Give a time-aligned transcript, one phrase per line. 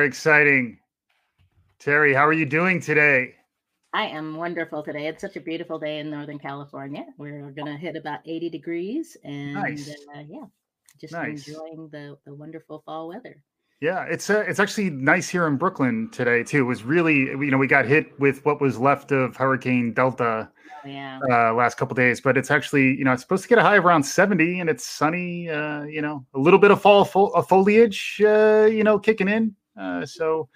[0.00, 0.78] Very exciting.
[1.78, 3.34] Terry, how are you doing today?
[3.92, 5.08] I am wonderful today.
[5.08, 7.04] It's such a beautiful day in Northern California.
[7.18, 9.90] We're going to hit about 80 degrees and Nice.
[9.90, 10.44] uh, yeah,
[10.98, 11.46] just Nice.
[11.46, 13.44] enjoying the, the wonderful fall weather.
[13.82, 16.60] Yeah, it's uh, it's actually nice here in Brooklyn today too.
[16.60, 20.50] It was really you know we got hit with what was left of Hurricane Delta
[20.84, 21.18] Oh, yeah.
[21.30, 23.76] uh, last couple days, but it's actually you know it's supposed to get a high
[23.76, 25.48] of around seventy, and it's sunny.
[25.48, 29.28] Uh, you know, a little bit of fall fo- of foliage, uh, you know, kicking
[29.28, 29.56] in.
[29.78, 30.48] Uh, so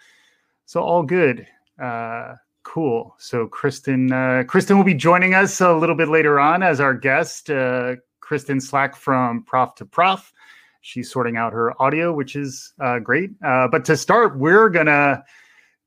[0.67, 1.47] so all good.
[1.81, 3.15] Uh, cool.
[3.19, 6.95] So Kristen uh, Kristen will be joining us a little bit later on as our
[6.95, 7.51] guest.
[7.51, 10.33] Uh, Kristen Slack from Prof to Prof.
[10.81, 13.31] She's sorting out her audio, which is uh, great.
[13.45, 15.25] Uh, but to start, we're gonna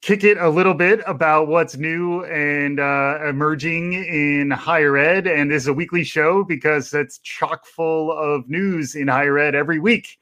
[0.02, 5.28] kick it a little bit about what's new and uh, emerging in higher ed.
[5.28, 9.55] And this is a weekly show because it's chock full of news in higher ed
[9.55, 10.20] every week.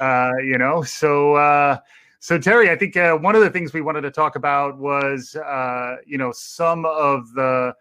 [0.00, 1.78] Uh, you know, so uh,
[2.20, 5.36] so Terry, I think uh, one of the things we wanted to talk about was
[5.36, 7.74] uh, you know some of the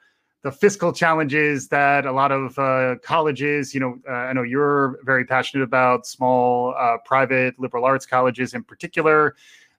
[0.44, 5.00] the fiscal challenges that a lot of uh, colleges, you know, uh, I know you're
[5.03, 9.36] very passionate about small uh, private liberal arts colleges in particular,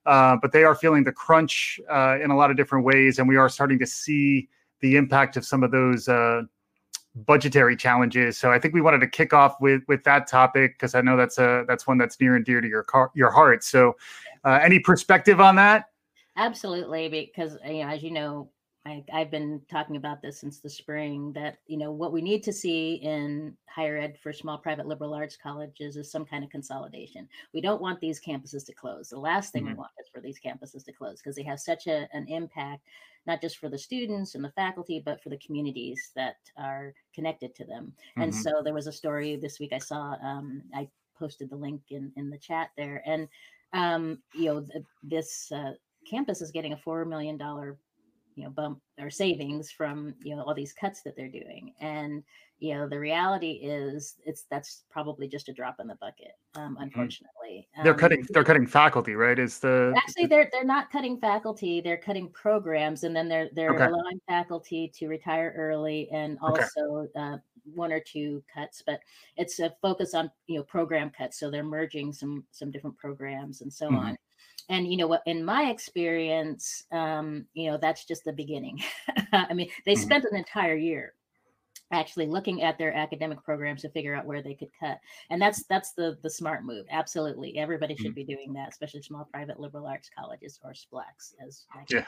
[0.06, 3.36] uh, but they are feeling the crunch in a lot of different ways, and we
[3.36, 4.48] are starting to see
[4.80, 6.08] the impact of some of those
[7.24, 8.36] budgetary challenges.
[8.36, 11.16] So I think we wanted to kick off with with that topic because I know
[11.16, 13.64] that's a that's one that's near and dear to your car, your heart.
[13.64, 13.96] So,
[14.46, 15.86] uh, any perspective on that?
[16.36, 18.50] Absolutely, because you know, as you know,
[18.84, 21.32] I, I've been talking about this since the spring.
[21.32, 25.14] That you know what we need to see in higher ed for small private liberal
[25.14, 27.26] arts colleges is some kind of consolidation.
[27.54, 29.08] We don't want these campuses to close.
[29.08, 29.78] The last thing we Mhm.
[29.78, 32.86] want is for these campuses to close because they have such a, an impact,
[33.26, 37.54] not just for the students and the faculty, but for the communities that are connected
[37.54, 37.94] to them.
[38.18, 38.42] And Mhm.
[38.42, 40.16] so there was a story this week I saw.
[40.22, 43.26] Um, I posted the link in in the chat there, and
[43.72, 45.74] um, you know th- this uh,
[46.08, 47.78] campus is getting a four million dollar
[48.36, 52.22] you know bump or savings from you know all these cuts that they're doing and
[52.58, 56.76] you know the reality is it's that's probably just a drop in the bucket um
[56.80, 59.38] unfortunately They're Um, cutting they're cutting faculty, right?
[59.38, 63.78] Is the actually they're they're not cutting faculty they're cutting programs and then they're they're
[63.78, 63.86] Okay.
[63.86, 66.66] allowing faculty to retire early and Okay.
[66.66, 67.38] also uh,
[67.74, 69.00] one or two cuts but
[69.36, 73.60] it's a focus on you know program cuts so they're merging some some different programs
[73.62, 73.96] and so Mhm.
[73.96, 74.16] on
[74.68, 78.80] and you know what in my experience um you know that's just the beginning
[79.32, 80.00] i mean they Mhm.
[80.02, 81.14] spent an entire year
[81.92, 84.98] actually looking at their academic programs to figure out where they could cut
[85.30, 89.28] and that's that's the the smart move absolutely everybody should be doing that especially small
[89.32, 92.06] private liberal arts colleges or splacs as I Yeah.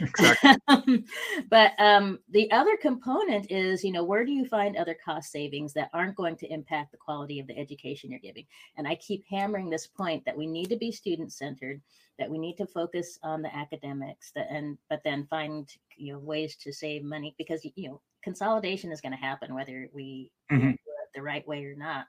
[0.00, 1.04] exactly.
[1.50, 5.72] but um, the other component is, you know, where do you find other cost savings
[5.74, 8.46] that aren't going to impact the quality of the education you're giving?
[8.76, 11.80] And I keep hammering this point that we need to be student centered,
[12.18, 16.18] that we need to focus on the academics, that and but then find you know
[16.18, 20.72] ways to save money because you know consolidation is going to happen whether we Mhm.
[20.72, 22.06] do it the right way or not.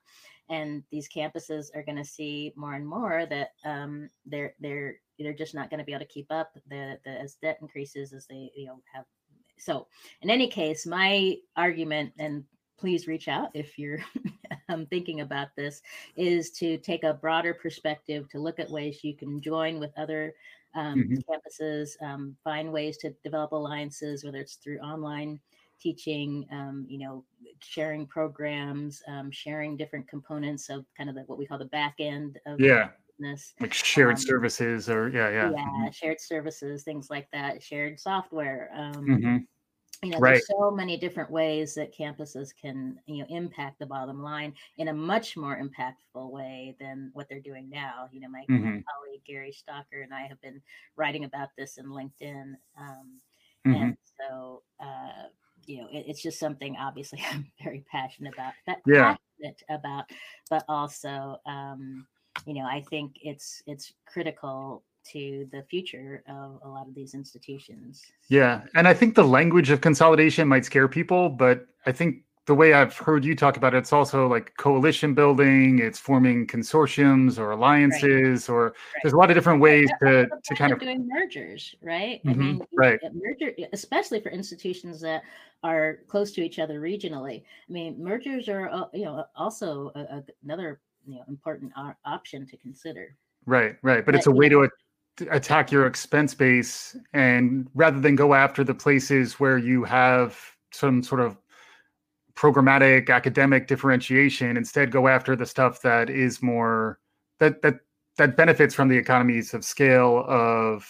[0.49, 5.33] And these campuses are going to see more and more that um, they're they're they're
[5.33, 8.25] just not going to be able to keep up the, the as debt increases as
[8.27, 9.05] they you know have
[9.57, 9.87] so
[10.21, 12.45] in any case my argument and
[12.79, 13.99] please reach out if you're
[14.69, 15.81] um, thinking about this
[16.15, 20.33] is to take a broader perspective to look at ways you can join with other
[20.75, 21.23] um, Mhm.
[21.29, 25.39] campuses um, find ways to develop alliances whether it's through online
[25.79, 27.25] teaching um, you know
[27.61, 31.95] sharing programs um, sharing different components of kind of the, what we call the back
[31.99, 32.91] end of Yeah.
[33.17, 35.55] business Like shared Um, services or yeah, yeah.
[35.55, 38.69] yeah, shared services, things like that, shared software.
[38.73, 39.47] Um, Mhm.
[40.01, 40.21] You know, Right.
[40.21, 44.87] there's so many different ways that campuses can, you know, impact the bottom line in
[44.87, 48.07] a much more impactful way than what they're doing now.
[48.11, 48.83] You know, my, my Mhm.
[48.89, 50.61] colleague Gary Stocker and I have been
[50.95, 53.19] writing about this in LinkedIn, um,
[53.65, 53.93] Mhm.
[53.93, 55.27] and so uh,
[55.65, 58.53] you know, it, it's just something obviously I'm very passionate about.
[58.67, 59.15] That Yeah.
[59.39, 60.05] passionate about,
[60.49, 62.07] but also, um,
[62.45, 67.13] you know, I think it's it's critical to the future of a lot of these
[67.13, 68.03] institutions.
[68.29, 72.55] Yeah, and I think the language of consolidation might scare people, but I think the
[72.55, 77.37] way I've heard you talk about it, it's also like coalition building, it's forming consortiums
[77.37, 78.73] or alliances, or
[79.03, 82.21] there's a lot of different ways to to kind of doing mergers, right?
[82.27, 82.99] I Mhm, mean, right.
[83.13, 85.21] merger, especially for institutions that
[85.63, 87.43] are close to each other regionally.
[87.69, 91.93] I mean, mergers are uh, you know also a, a, another you know important o-
[92.05, 93.15] option to consider.
[93.45, 94.03] right, right.
[94.05, 94.69] But it's a way know- to
[95.29, 100.37] attack your expense base, and rather than go after the places where you have
[100.71, 101.37] some sort of
[102.35, 106.99] programmatic academic differentiation, instead go after the stuff that is more
[107.39, 107.79] that that
[108.17, 110.85] that benefits from the economies of scale of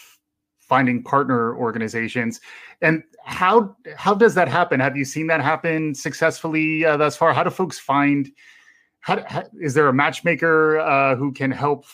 [0.60, 2.40] finding partner organizations.
[2.82, 4.80] And how how does that happen?
[4.80, 7.34] Have you seen that happen successfully uh, thus far?
[7.34, 8.30] How do folks find
[9.02, 11.86] how, how is there a matchmaker uh, who can help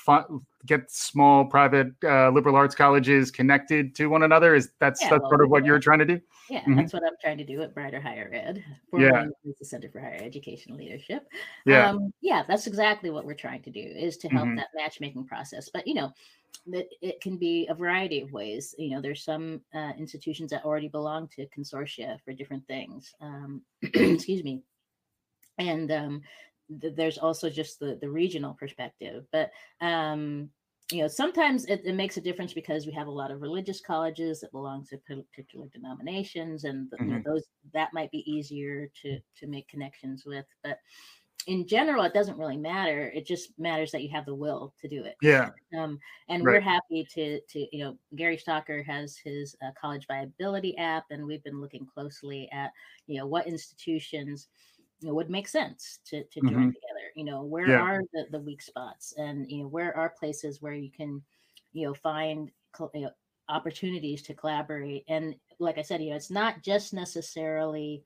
[0.65, 4.55] get small private uh, liberal arts colleges connected to one another?
[4.55, 6.21] Is that's yeah, that's well, sort of what you're trying to do?
[6.49, 6.75] Yeah mm-hmm.
[6.75, 8.63] that's what i'm trying to do at brighter higher ed.
[8.93, 9.25] Yeah.
[9.59, 11.27] the center for higher education leadership.
[11.65, 11.89] Yeah.
[11.89, 14.57] Um, yeah that's exactly what we're trying to do is to help mm-hmm.
[14.57, 15.69] that matchmaking process.
[15.73, 16.11] But you know
[16.67, 18.75] that it can be a variety of ways.
[18.77, 23.61] You know there's some uh, institutions that already belong to consortia for different things um,
[23.81, 24.61] excuse me.
[25.57, 26.21] And um,
[26.69, 29.25] there's also just the the regional perspective.
[29.31, 29.51] But
[29.81, 30.49] um
[30.91, 33.81] you know sometimes it, it, makes a difference because we have a lot of religious
[33.81, 37.03] colleges that belong to particular denominations and mm-hmm.
[37.03, 37.29] you know, mm-hmm.
[37.29, 37.43] those
[37.73, 40.77] that might be easier to to make connections with but
[41.47, 44.87] in general it doesn't really matter it just matters that you have the will to
[44.87, 45.99] do it yeah um
[46.29, 46.53] and right.
[46.53, 51.25] we're happy to to you know gary stocker has his uh, college viability app and
[51.25, 52.71] we've been looking closely at
[53.07, 54.49] you know what institutions
[55.01, 56.67] you know, would make sense to, to join mm-hmm.
[56.67, 56.94] together.
[57.15, 57.79] You know, where yeah.
[57.79, 61.21] are the, the weak spots and, you know, where are places where you can,
[61.73, 62.51] you know, find
[62.93, 63.11] you know,
[63.49, 65.03] opportunities to collaborate.
[65.07, 68.03] And like I said, you know, it's not just necessarily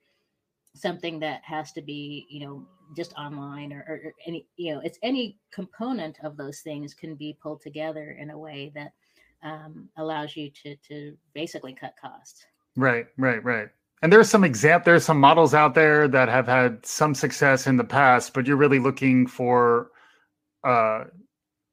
[0.75, 4.99] something that has to be, you know, just online or, or, any, you know, it's
[5.03, 8.93] any component of those things can be pulled together in a way that
[9.43, 12.45] um, allows you to, to basically cut costs.
[12.75, 13.69] Right, right, right.
[14.01, 17.75] And there's some example, there's some models out there that have had some success in
[17.75, 19.91] the past, but you're really looking for
[20.63, 21.05] uh,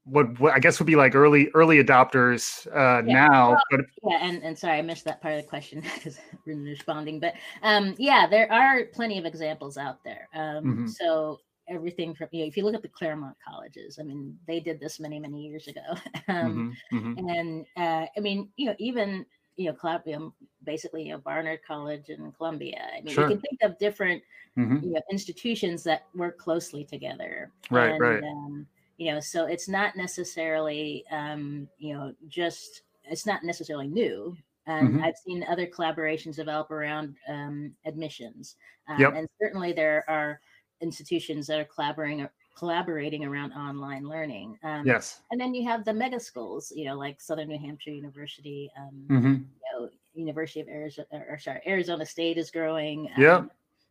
[0.03, 3.27] what, what I guess would be like early early adopters uh, yeah.
[3.27, 3.49] now.
[3.51, 6.57] Well, but yeah, and, and sorry, I missed that part of the question because we're
[6.57, 7.19] responding.
[7.19, 7.33] But
[7.63, 10.27] um, yeah, there are plenty of examples out there.
[10.33, 10.87] Um, mm-hmm.
[10.87, 11.39] So
[11.69, 14.79] everything from you know, if you look at the Claremont colleges, I mean, they did
[14.79, 15.81] this many many years ago.
[16.27, 16.97] um, mm-hmm.
[16.97, 17.29] Mm-hmm.
[17.29, 19.25] And uh, I mean, you know, even
[19.57, 20.19] you know, Columbia,
[20.67, 22.81] basically, you know, Barnard College and Columbia.
[22.95, 23.23] I mean, sure.
[23.23, 24.21] you can think of different
[24.55, 24.85] mm-hmm.
[24.85, 27.51] you know, institutions that work closely together.
[27.71, 28.23] Right, and, right.
[28.23, 28.67] Um,
[28.97, 34.37] you know, so it's not necessarily, um, you know, just it's not necessarily new.
[34.67, 35.03] And mm-hmm.
[35.03, 38.57] I've seen other collaborations develop around um, admissions,
[38.89, 39.13] um, yep.
[39.15, 40.41] and certainly there are
[40.81, 42.27] institutions that are collaborating
[42.57, 44.57] collaborating around online learning.
[44.63, 45.21] Um, yes.
[45.31, 49.05] And then you have the mega schools, you know, like Southern New Hampshire University, um,
[49.07, 49.33] mm-hmm.
[49.33, 53.09] you know, University of Arizona, or sorry, Arizona State is growing.
[53.15, 53.43] Um, yeah.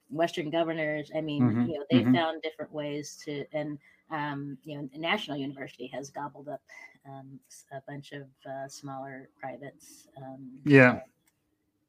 [0.08, 1.10] Western governors.
[1.16, 1.66] I mean, mm-hmm.
[1.66, 2.14] you know, they mm-hmm.
[2.14, 3.78] found different ways to, and
[4.10, 6.60] um, you know, National University has gobbled up
[7.08, 7.40] um,
[7.72, 10.06] a bunch of uh, smaller privates.
[10.16, 11.00] Um, yeah.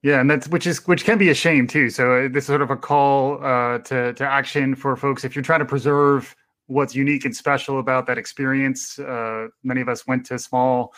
[0.03, 1.89] Yeah, and that's which is which can be a shame too.
[1.89, 5.35] So uh, this is sort of a call uh, to to action for folks if
[5.35, 6.35] you're trying to preserve
[6.67, 8.99] what's unique and special about that experience.
[8.99, 10.93] Uh, many of us went to small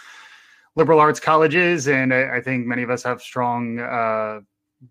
[0.80, 4.40] liberal arts colleges, and I, I think many of us have strong uh,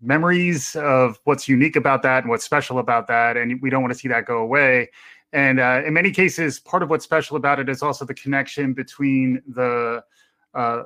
[0.01, 3.91] memories of what's unique about that and what's special about that, and we don't want
[3.91, 4.91] to see that go away.
[5.33, 8.73] And uh, in many cases, part of what's special about it is also the connection
[8.73, 10.03] between the
[10.53, 10.83] uh,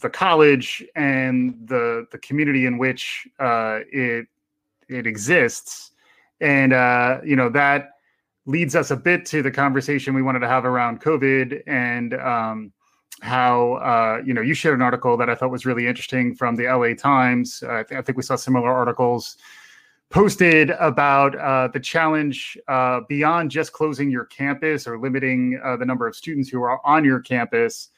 [0.00, 4.26] the college and the the community in which uh, it
[4.88, 5.92] it exists,
[6.42, 7.92] and uh, you know that
[8.44, 12.72] leads us a bit to the conversation we wanted to have around COVID and um,
[13.22, 16.56] how uh, you know you shared an article that I thought was really interesting from
[16.56, 17.62] the LA Times.
[17.64, 19.36] Uh, I, th- I, think we saw similar articles
[20.10, 25.86] posted about uh, the challenge uh, beyond just closing your campus or limiting uh, the
[25.86, 27.90] number of students who are on your campus,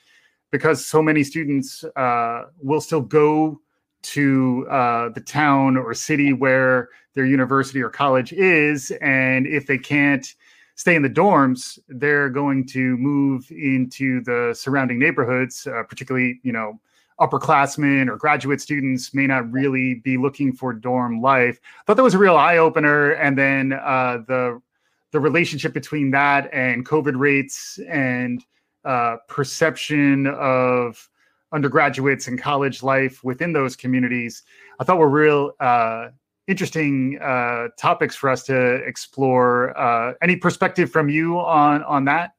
[0.52, 3.58] because so many students uh, will still go
[4.02, 4.66] to
[5.14, 8.90] the town or city where their university or college is.
[9.00, 10.34] And if they can't
[10.74, 16.52] stay in the dorms, they're going to move into the surrounding neighborhoods, uh, particularly, you
[16.52, 16.80] know,
[17.20, 21.60] upperclassmen or graduate students may not really be looking for dorm life.
[21.62, 23.12] I thought that was a real eye opener.
[23.12, 24.60] And then uh, the
[25.12, 28.44] the relationship between that and COVID rates and
[28.84, 31.08] uh, perception of
[31.52, 34.42] undergraduates and college life within those communities,
[34.80, 36.08] I thought were real uh,
[36.46, 39.76] interesting uh, topics for us to explore.
[39.78, 42.32] Uh, any perspective from you on on that?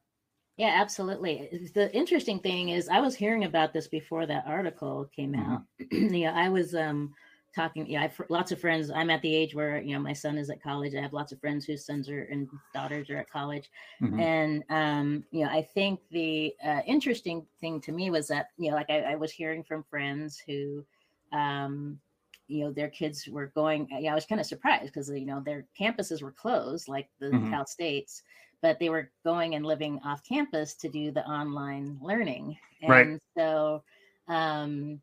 [0.58, 1.70] Yeah, absolutely.
[1.74, 5.52] The interesting thing is, I was hearing about this before that article came mm-hmm.
[5.52, 5.64] out.
[5.92, 7.14] yeah, I was um,
[7.54, 7.86] talking.
[7.88, 8.90] Yeah, I've lots of friends.
[8.90, 10.96] I'm at the age where you know my son is at college.
[10.96, 13.70] I have lots of friends whose sons are and daughters are at college,
[14.02, 14.20] mm-hmm.
[14.20, 18.70] and um, you know, I think the uh, interesting thing to me was that you
[18.70, 20.86] know, like I, I was hearing from friends who
[21.34, 22.00] um,
[22.48, 25.42] you know their kids were going yeah i was kind of surprised because you know
[25.46, 27.50] their campuses were closed like the mm-hmm.
[27.50, 28.24] cal states
[28.66, 32.58] but they were going and living off campus to do the online learning.
[32.82, 33.22] And Right.
[33.38, 33.84] so,
[34.28, 35.00] um,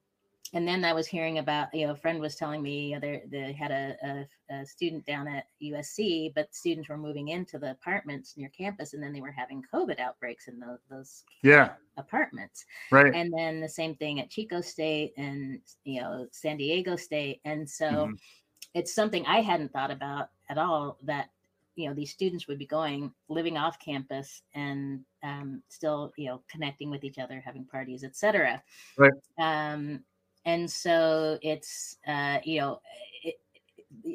[0.54, 3.52] and then I was hearing about, you know, a friend was telling me know, they
[3.52, 3.96] had a,
[4.50, 8.92] a, a student down at USC, but students were moving into the apartments near campus,
[8.92, 11.74] and then they were having COVID outbreaks in those, those Yeah.
[11.96, 12.64] apartments.
[12.90, 13.14] Right.
[13.14, 17.68] And then the same thing at Chico State and you know San Diego State, and
[17.68, 18.18] so Mhm.
[18.74, 21.30] it's something I hadn't thought about at all that
[21.76, 26.42] you know these students would be going living off campus and um, still you know
[26.50, 28.62] connecting with each other having parties etc
[28.98, 29.12] Right.
[29.38, 30.04] um,
[30.44, 32.80] and so it's uh, you know
[33.22, 33.36] it,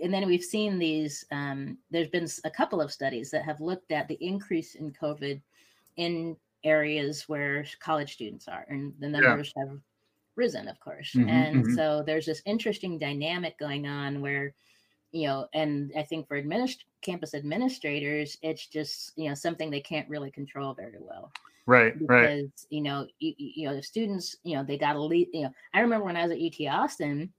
[0.03, 3.91] and then we've seen these um, there's been a couple of studies that have looked
[3.91, 5.41] at the increase in covid
[5.97, 9.37] in areas where college students are and the Yeah.
[9.37, 9.79] numbers have
[10.35, 11.77] risen of course Mhm, and mhm.
[11.77, 14.55] so there's this interesting dynamic going on where
[15.11, 19.79] you know and i think for administ- campus administrators it's just you know something they
[19.79, 21.31] can't really control very well
[21.65, 21.93] Right.
[22.07, 22.21] Right.
[22.21, 25.43] because you know you, you know the students you know they got to leave you
[25.43, 27.31] know i remember when i was at ut austin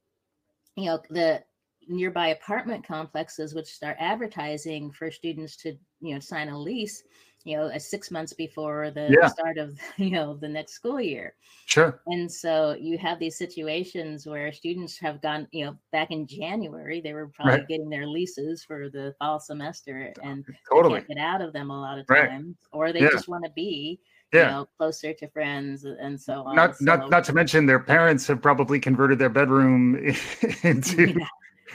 [0.76, 1.42] you know the
[1.88, 7.02] nearby apartment complexes would start advertising for students to you know sign a lease
[7.44, 9.28] you know uh, six months before the Yeah.
[9.28, 11.34] start of you know the next school year
[11.66, 12.00] Sure.
[12.06, 17.02] and so you have these situations where students have gone, you know, back in January,
[17.02, 17.68] they were probably Right.
[17.68, 21.00] getting their leases for the fall semester and they Totally.
[21.00, 22.30] can't get out of them a lot of Right.
[22.30, 23.10] times, or they Yeah.
[23.10, 24.00] just want to be,
[24.32, 24.48] you Yeah.
[24.50, 26.56] know, closer to friends and so on.
[26.56, 29.96] Not so, not not to mention their parents have probably converted their bedroom
[30.62, 31.26] into Yeah.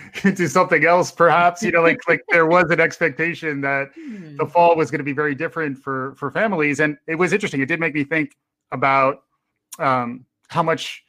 [0.23, 4.38] into something else perhaps you know like like there was an expectation that Hmm.
[4.38, 7.62] the fall was going to be very different for for families and it was interesting
[7.62, 8.35] it did make me think
[8.71, 9.23] about
[9.79, 11.03] um how much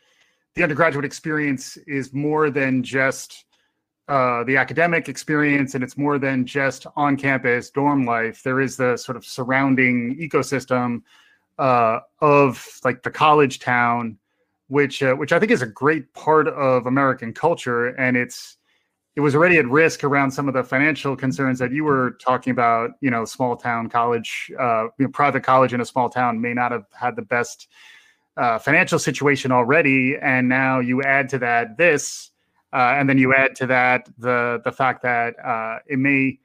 [0.54, 3.44] the undergraduate experience is more than just
[4.06, 8.76] uh, the academic experience and it's more than just on campus dorm life there is
[8.76, 11.02] the sort of surrounding ecosystem
[11.58, 14.18] uh, of like the college town
[14.68, 18.58] which uh, which i think is a great part of american culture and it's
[19.16, 22.50] it was already at risk around some of the financial concerns that you were talking
[22.50, 22.90] about.
[23.00, 26.52] You know, small town college, uh, you know, private college in a small town may
[26.52, 27.68] not have had the best
[28.36, 32.30] uh, financial situation already, and now you add to that this,
[32.72, 36.38] uh, and then you add to that the the fact that uh, it may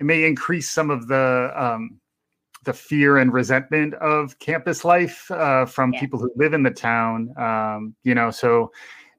[0.00, 2.00] it may increase some of the um,
[2.64, 6.00] the fear and resentment of campus life uh, from Yeah.
[6.00, 7.34] people who live in the town.
[7.36, 8.72] Um, you know, so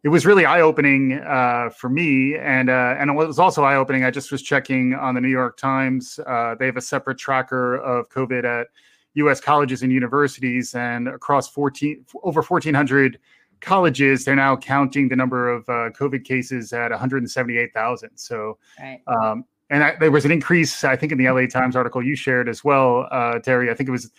[0.04, 3.78] it was really eye opening uh, for me, and uh, and it was also eye
[3.78, 4.04] opening.
[4.04, 6.20] I just was checking on the New York Times.
[6.28, 8.68] Uh, they have a separate tracker of COVID at
[9.16, 9.40] U.S.
[9.40, 13.18] colleges and universities, and across 14 over 1,400
[13.62, 18.10] colleges, they're now counting the number of uh, COVID cases at 178,000.
[18.16, 19.00] So, right.
[19.08, 22.18] um, and I, there was an increase, I think, in the LA Times article you
[22.18, 23.72] shared as well, uh, Terry.
[23.72, 24.12] I think it was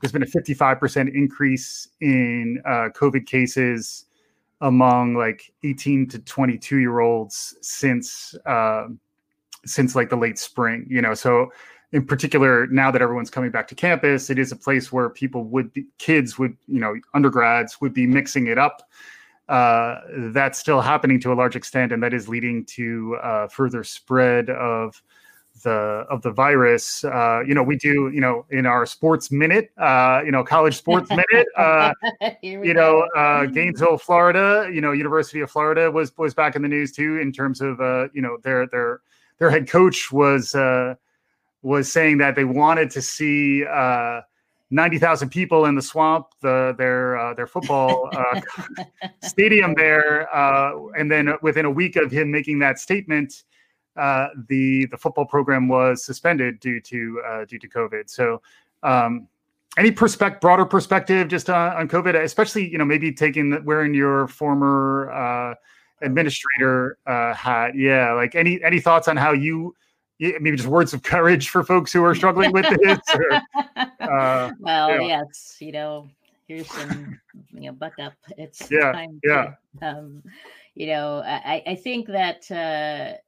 [0.00, 4.06] there's been a 55% increase in uh, COVID cases
[4.62, 8.86] among like 18 to 22 year olds since uh,
[9.66, 10.86] since like the late spring.
[10.88, 11.52] You know, so
[11.92, 15.44] in particular, now that everyone's coming back to campus, it is a place where people
[15.44, 18.88] would be kids would you know undergrads would be mixing it up.
[19.48, 20.00] Uh,
[20.32, 24.48] that's still happening to a large extent, and that is leading to uh, further spread
[24.48, 25.02] of
[25.62, 27.04] the of the virus.
[27.04, 30.76] Uh, you know, we do you know in our sports minute, uh, you know, college
[30.76, 31.46] sports minute.
[31.56, 31.92] Uh,
[32.42, 34.68] you know, uh, Gainesville, Florida.
[34.72, 37.80] You know, University of Florida was was back in the news too in terms of
[37.80, 39.00] uh, you know their their
[39.38, 40.94] their head coach was uh,
[41.62, 44.20] was saying that they wanted to see uh,
[44.70, 48.40] ninety thousand people in the swamp, the their uh, their football uh,
[49.22, 53.44] stadium there, uh, and then within a week of him making that statement.
[53.96, 58.08] Uh, the the football program was suspended due to uh, due to COVID.
[58.08, 58.40] So,
[58.82, 59.28] um,
[59.76, 63.94] any perspective, broader perspective, just on, on COVID, especially you know maybe taking the, wearing
[63.94, 65.54] your former uh,
[66.00, 67.74] administrator uh, hat.
[67.74, 69.74] Yeah, like any any thoughts on how you
[70.22, 73.00] yeah, maybe just words of courage for folks who are struggling with this.
[73.12, 73.32] Or,
[74.00, 75.00] uh, well, yeah.
[75.00, 76.08] yes, you know,
[76.46, 77.18] here's some,
[77.52, 78.12] you know, buck up.
[78.38, 79.54] It's Yeah, time yeah.
[79.80, 80.22] to, um,
[80.74, 83.18] you know, I, I think that uh,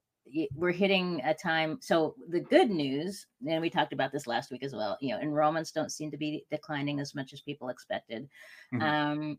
[0.54, 1.78] we're hitting a time.
[1.80, 4.96] So the good news, and we talked about this last week as well.
[5.00, 8.28] You know, enrollments don't seem to be declining as much as people expected.
[8.72, 8.94] Mhm.
[8.96, 9.38] Um,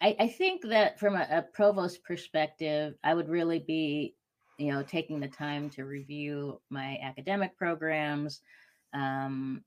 [0.00, 4.16] I, I think that from a, a provost perspective, I would really be,
[4.58, 8.42] you know, taking the time to review my academic programs.
[8.92, 9.64] Um,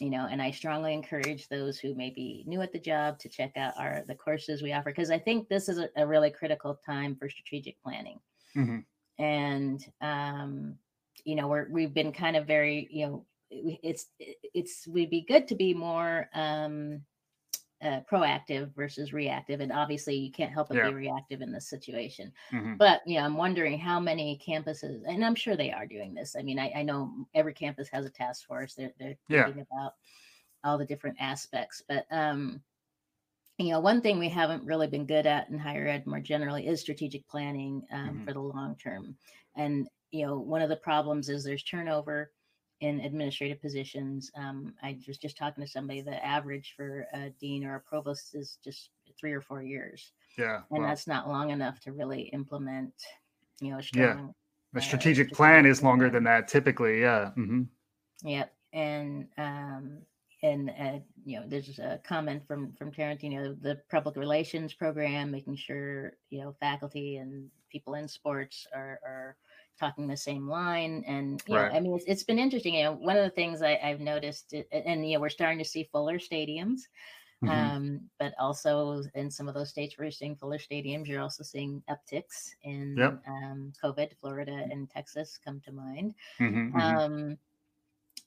[0.00, 3.28] you know, and I strongly encourage those who may be new at the job to
[3.30, 6.30] check out our the courses we offer because I think this is a, a really
[6.30, 8.20] critical time for strategic planning.
[8.54, 8.82] Mhm.
[9.18, 10.78] And um,
[11.24, 15.46] you know, we're we've been kind of very, you know, it's it's we'd be good
[15.48, 17.04] to be more um
[17.82, 20.80] uh, proactive versus reactive and obviously you can't help but Yeah.
[20.80, 22.78] be reactive in this situation Mhm.
[22.78, 26.36] but you know i'm wondering how many campuses and i'm sure they are doing this
[26.36, 29.52] i mean i, I know every campus has a task force they're, they're Yeah.
[29.52, 29.94] thinking about
[30.64, 32.62] all the different aspects but um
[33.62, 36.66] you know one thing we haven't really been good at in higher ed more generally
[36.66, 38.24] is strategic planning um, Mhm.
[38.24, 39.16] for the long term
[39.56, 42.32] and you know one of the problems is there's turnover
[42.80, 47.64] in administrative positions um, i was just talking to somebody the average for a dean
[47.64, 50.56] or a provost is just three or four years Yeah.
[50.70, 52.92] and well, that's not long enough to really implement
[53.60, 54.12] you know a Yeah.
[54.12, 54.34] strong
[54.72, 56.12] the uh, strategic plan is longer plan.
[56.14, 57.00] than that typically.
[57.02, 57.32] Yeah.
[57.36, 57.62] Mm-hmm.
[58.24, 59.98] Yep, and um,
[60.42, 65.56] and uh, you know, there's a comment from from Tarantino, the public relations program, making
[65.56, 69.36] sure you know faculty and people in sports are are
[69.78, 71.70] talking the same line, and you Right.
[71.70, 72.74] know, I mean, it's, it's been interesting.
[72.74, 75.58] You know, one of the things I, I've noticed, it- and you know, we're starting
[75.58, 76.80] to see fuller stadiums.
[77.42, 77.72] Mhm.
[77.72, 81.42] Um, but also in some of those states where you're seeing fuller stadiums, you're also
[81.42, 83.22] seeing upticks in Yep.
[83.26, 84.16] um, COVID.
[84.18, 86.14] Florida and Texas come to mind.
[86.38, 87.02] Mhm, mhm.
[87.02, 87.38] Um,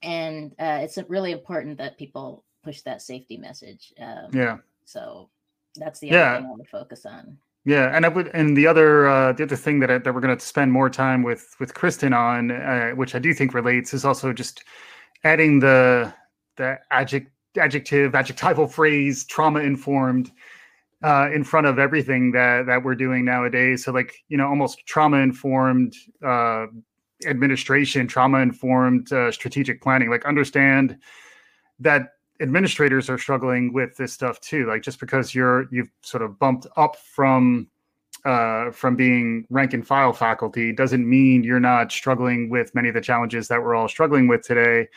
[0.06, 3.94] and uh, it's really important that people push that safety message.
[4.00, 4.58] Um, yeah.
[4.86, 5.30] So
[5.76, 6.36] that's the Yeah.
[6.36, 7.38] other thing I would focus on.
[7.68, 10.22] Yeah, and I would, and the other, uh, the other thing that I, that we're
[10.22, 13.92] going to spend more time with with Kristen on, uh, which I do think relates,
[13.94, 14.64] is also just
[15.24, 16.14] adding the
[16.58, 20.32] the adject, adjective, adjectival phrase, trauma informed,
[21.04, 23.84] uh, in front of everything that that we're doing nowadays.
[23.84, 26.68] So, like, you know, almost trauma informed uh,
[27.26, 30.10] administration, trauma informed uh, strategic planning.
[30.10, 30.98] Like, understand
[31.80, 32.10] that
[32.42, 36.68] administrators are struggling with this stuff too like just because you're you've sort of bumped
[36.76, 37.68] up from
[38.26, 42.96] uh, from being rank and file faculty doesn't mean you're not struggling with many of
[42.96, 44.88] the challenges that we're all struggling with today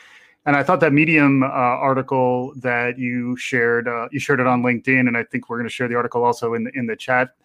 [0.45, 4.61] and i thought that medium uh, article that you shared uh, you shared it on
[4.61, 6.95] linkedin and i think we're going to share the article also in the in the
[6.95, 7.35] chat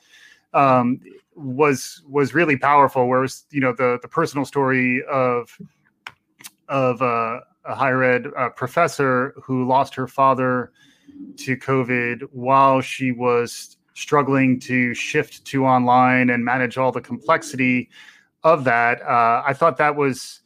[0.54, 1.00] um,
[1.36, 5.58] was was really powerful where was you know the the personal story of
[6.68, 10.72] of uh, a higher ed uh, professor who lost her father
[11.36, 17.88] to COVID while she was struggling to shift to online and manage all the complexity
[18.42, 19.00] of that.
[19.02, 20.40] Uh, I thought that was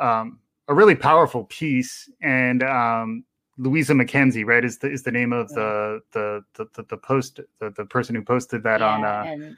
[0.00, 2.10] um, a really powerful piece.
[2.22, 3.24] And um,
[3.58, 7.40] Louisa McKenzie, right, is the is the name of the the the the, the post
[7.60, 9.04] the, the person who posted that yeah, on.
[9.04, 9.56] Uh, and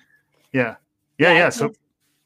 [0.53, 0.77] yeah,
[1.19, 1.47] yeah, yeah.
[1.47, 1.73] I So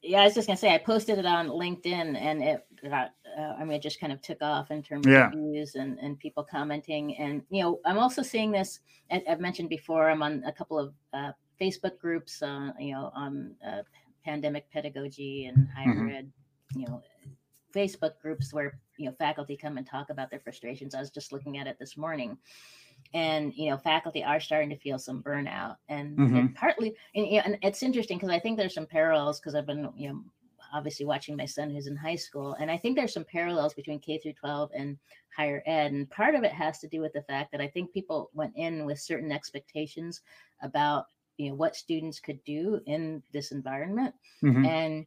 [0.02, 3.11] yeah, I was just gonna say I posted it on LinkedIn, and it got.
[3.38, 5.26] Uh, I mean, it just kind of took off in terms Yeah.
[5.26, 7.16] of views and and people commenting.
[7.18, 8.80] And you know, I'm also seeing this.
[9.11, 10.11] I've mentioned before.
[10.11, 12.42] I'm on a couple of uh, Facebook groups.
[12.42, 13.83] Uh, you know, on uh,
[14.24, 16.14] pandemic pedagogy and higher Mhm.
[16.14, 16.33] ed.
[16.74, 17.02] You know,
[17.74, 20.94] Facebook groups where you know faculty come and talk about their frustrations.
[20.94, 22.38] I was just looking at it this morning,
[23.15, 27.37] and you know, faculty are starting to feel some burnout, and, and partly, and, you
[27.37, 30.21] know, and it's interesting because I think there's some parallels because I've been you know
[30.73, 33.99] obviously watching my son who's in high school, and I think there's some parallels between
[33.99, 34.99] K through 12 and
[35.37, 37.93] higher ed, and part of it has to do with the fact that I think
[37.93, 40.21] people went in with certain expectations
[40.63, 44.67] about you know what students could do in this environment mhm.
[44.67, 45.07] and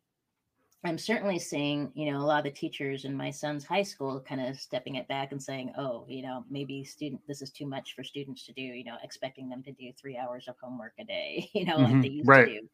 [0.86, 4.20] I'm certainly seeing, you know, a lot of the teachers in my son's high school
[4.20, 7.66] kind of stepping it back and saying, oh, you know, maybe student this is too
[7.66, 10.94] much for students to do, you know, expecting them to do three hours of homework
[11.00, 12.52] a day, you know, like Mhm, they used right.
[12.54, 12.70] to do.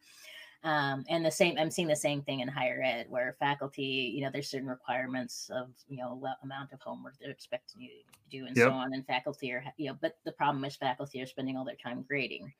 [0.63, 3.83] Um, and the same, I'm seeing the same thing in higher ed where faculty,
[4.15, 8.29] you know, there's certain requirements of, you know, amount of homework they're expecting you to
[8.29, 8.73] do and Yep.
[8.73, 8.93] so on.
[8.93, 12.03] And faculty are, you know, but the problem is faculty are spending all their time
[12.03, 12.53] grading,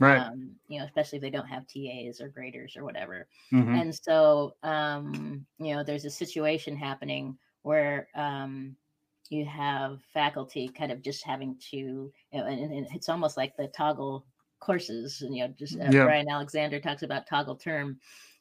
[0.00, 0.18] right.
[0.18, 3.28] um, you know, especially if they don't have TAs or graders or whatever.
[3.52, 3.80] Mhm.
[3.80, 8.76] And so, um, you know, there's a situation happening where um,
[9.30, 13.56] you have faculty kind of just having to, you know, and, and it's almost like
[13.56, 14.26] the toggle
[14.60, 15.22] courses.
[15.22, 16.04] And, you know, just uh, Yeah.
[16.04, 17.98] Bryan Alexander talks about toggle term.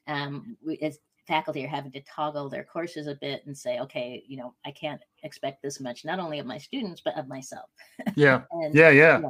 [0.08, 4.24] Um, we, it's, faculty are having to toggle their courses a bit and say, okay,
[4.28, 7.70] you know, I can't expect this much, not only of my students, but of myself.
[8.16, 8.44] Yeah.
[8.52, 8.90] And Yeah.
[8.92, 9.22] Yeah.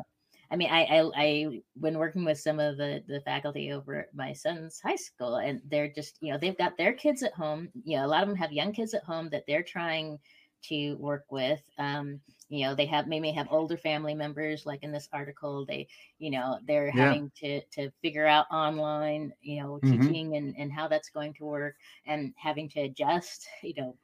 [0.52, 4.14] I mean, I, I I when working with some of the the faculty over at
[4.16, 7.72] my son's high school, and they're just you know they've got their kids at home.
[7.84, 10.20] You know, a lot of them have young kids at home that they're trying
[10.64, 11.62] to work with.
[11.78, 15.66] Um, you know, they have maybe have older family members, like in this article.
[15.66, 15.88] They
[16.20, 17.16] you know they're Yeah.
[17.16, 20.20] having to to figure out online you know Mhm.
[20.20, 23.48] teaching and and how that's going to work, and having to adjust.
[23.64, 23.98] You know,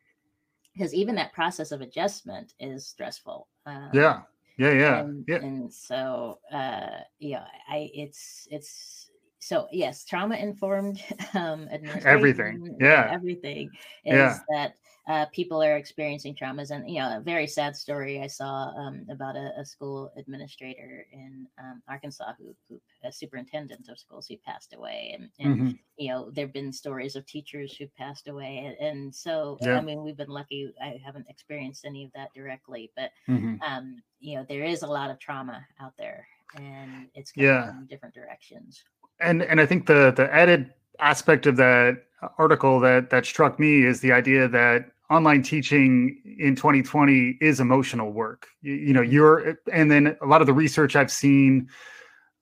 [0.73, 3.49] because even that process of adjustment is stressful.
[3.65, 4.23] Um, Yeah.
[4.57, 4.71] Yeah.
[4.71, 4.99] Yeah.
[5.01, 5.37] and, Yeah.
[5.37, 9.11] and so uh yeah i it's it's
[9.41, 11.67] so yes, trauma informed um,
[12.05, 12.77] everything.
[12.79, 13.71] Yeah, everything
[14.05, 14.37] is yeah.
[14.53, 14.75] that
[15.07, 16.69] uh, people are experiencing traumas.
[16.69, 21.07] And, you know, a very sad story I saw um, about a, a, school administrator
[21.11, 25.17] in um, Arkansas who, who, a superintendent of schools who passed away.
[25.17, 25.71] And, and mm-hmm.
[25.97, 28.75] you know, there have been stories of teachers who passed away.
[28.79, 29.77] And, and so, yeah.
[29.77, 30.71] I mean, we've been lucky.
[30.79, 33.61] I haven't experienced any of that directly, but, mm-hmm.
[33.63, 37.71] um, you know, there is a lot of trauma out there and it's yeah.
[37.71, 38.83] in different directions.
[39.19, 42.03] And, and I think the, the added aspect of that
[42.37, 48.13] article that that struck me is the idea that online teaching in 2020 is emotional
[48.13, 48.47] work.
[48.61, 51.67] You, you know, you're and then a lot of the research I've seen.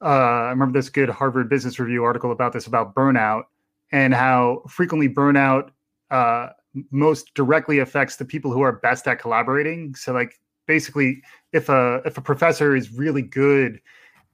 [0.02, 3.44] Uh, I remember this good Harvard Business Review article about this about burnout
[3.92, 5.72] and how frequently burnout
[6.12, 6.50] uh,
[6.92, 9.96] most directly affects the people who are best at collaborating.
[9.96, 13.82] So, like basically, if a if a professor is really good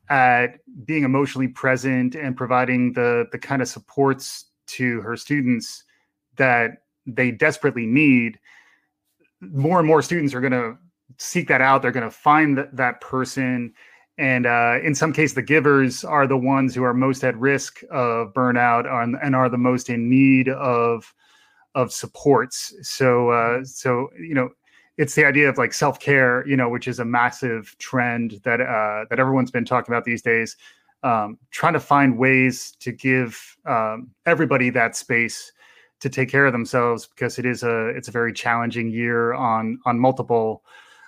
[0.10, 5.84] at being emotionally present and providing the the kind of supports to her students
[6.38, 8.39] that they desperately need
[9.41, 10.78] more and more students are going to
[11.18, 11.82] seek that out.
[11.82, 13.74] They're going to find that, that person.
[14.18, 17.82] And uh, in some cases the givers are the ones who are most at risk
[17.91, 21.13] of burnout and, and are the most in need of
[21.76, 22.74] of supports.
[22.82, 24.50] So uh, so you know
[24.97, 29.05] it's the idea of like self-care you know which is a massive trend that uh,
[29.10, 30.58] that everyone's been talking about these days
[31.03, 35.51] um, trying to find ways to give um, everybody that space
[35.99, 39.79] to take care of themselves because it is a it's a very challenging year on
[39.86, 40.63] on multiple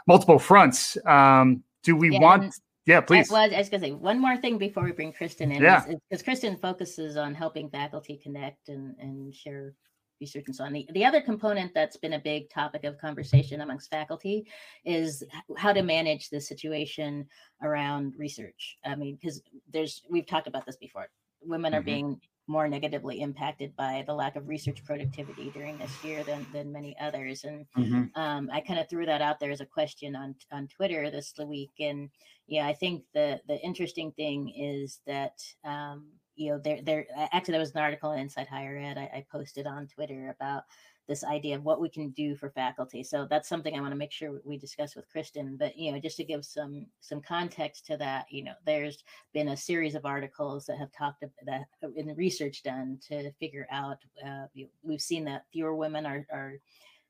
[0.08, 0.97] multiple fronts.
[1.06, 2.56] Um, do we yeah, want?
[2.86, 3.30] Yeah, please.
[3.30, 5.62] I, well, I was going to say one more thing before we bring Kristen in.
[5.62, 9.73] Yeah, because Kristen focuses on helping faculty connect and and share
[10.19, 10.73] research and so on.
[10.73, 14.47] The, the other component that's been a big topic of conversation amongst faculty
[14.86, 15.23] is
[15.58, 17.27] how to manage the situation
[17.62, 18.77] around research.
[18.86, 21.08] I mean, because there's we've talked about this before.
[21.41, 21.86] Women are mm-hmm.
[21.86, 26.71] being more negatively impacted by the lack of research productivity during this year than than
[26.71, 27.43] many others.
[27.43, 28.19] And mm-hmm.
[28.19, 31.34] um, I kind of threw that out there as a question on on Twitter this
[31.45, 31.71] week.
[31.80, 32.10] And
[32.47, 37.54] yeah, I think the the interesting thing is that um, you know, there, there, actually,
[37.54, 40.63] there was an article in Inside Higher Ed I, I posted on Twitter about
[41.08, 43.02] this idea of what we can do for faculty.
[43.02, 45.56] So that's something I want to make sure we discuss with Kristen.
[45.58, 49.50] But you know, just to give some some context to that, you know, there's been
[49.50, 53.67] a series of articles that have talked about that in the research done to figure
[53.71, 53.97] out.
[54.26, 54.45] Uh,
[54.84, 56.54] we've seen that fewer women are are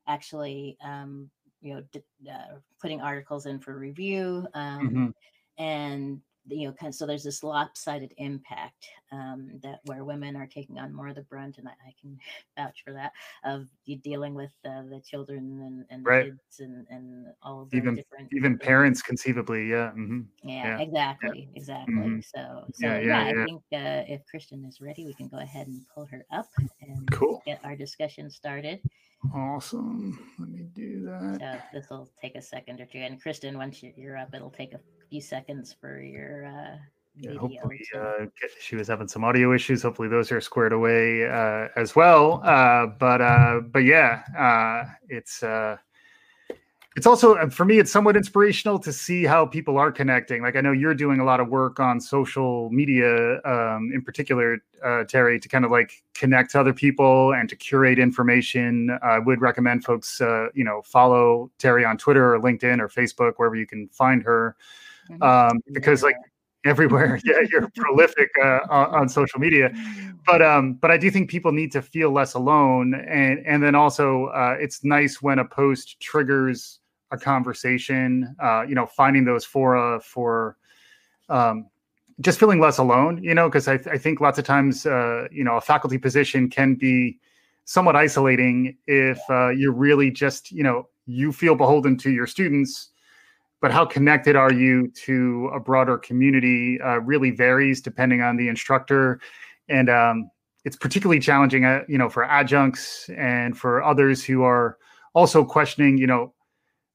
[0.08, 1.30] actually um,
[1.62, 4.48] you know uh, putting articles in for review.
[4.54, 5.64] Um, mm-hmm.
[5.64, 10.48] And you know, kind of, so there's this lopsided impact um, that where women are
[10.48, 12.18] taking on more of the brunt, and I, I can
[12.58, 13.12] vouch for that
[13.44, 13.68] of
[14.04, 16.26] dealing with uh, the children and, and right.
[16.26, 20.22] kids and, and all of the even different even parents conceivably, yeah, mm-hmm.
[20.44, 21.58] yeah, yeah, exactly, yeah.
[21.60, 21.96] exactly.
[21.96, 22.20] Mm-hmm.
[22.22, 25.68] So, so yeah, yeah, I think uh, if Kristen is ready, we can go ahead
[25.68, 26.48] and pull her up
[26.82, 27.42] and cool.
[27.46, 28.82] get our discussion started.
[29.34, 30.20] Awesome.
[30.40, 31.40] Let me do that.
[31.40, 33.00] So this will take a second or two.
[33.00, 36.78] And Kristen, once you're up, it'll take a few seconds for your uh,
[37.20, 38.26] yeah, hopefully, uh,
[38.62, 39.82] she was having some audio issues.
[39.82, 42.42] Hopefully, those are squared away uh, as well.
[42.44, 45.78] Uh, but uh, but yeah, uh, it's uh,
[46.98, 50.62] it's also for me it's somewhat inspirational to see how people are connecting like i
[50.62, 55.40] know you're doing a lot of work on social media um, in particular uh, terry
[55.40, 59.86] to kind of like connect to other people and to curate information i would recommend
[59.86, 63.88] folks uh, you know follow terry on twitter or linkedin or facebook wherever you can
[63.90, 64.87] find her mm-hmm.
[65.22, 66.16] Um, because like
[66.66, 69.72] everywhere yeah you're prolific uh, on, social media.
[70.26, 73.76] But um but i do think people need to feel less alone and and then
[73.76, 76.80] also uh, it's nice when a post triggers
[77.12, 80.58] a conversation, uh, you know, finding those fora for
[81.30, 81.68] um,
[82.22, 85.44] just feeling less alone, you know, because I, I, think lots of times, uh, you
[85.44, 87.20] know, a faculty position can be
[87.66, 92.90] somewhat isolating if uh, you're really just, you know, you feel beholden to your students,
[93.62, 98.48] but how connected are you to a broader community uh, really varies depending on the
[98.48, 99.20] instructor.
[99.68, 100.30] And um,
[100.64, 104.78] it's particularly challenging, uh, you know, for adjuncts and for others who are
[105.14, 106.34] also questioning, you know,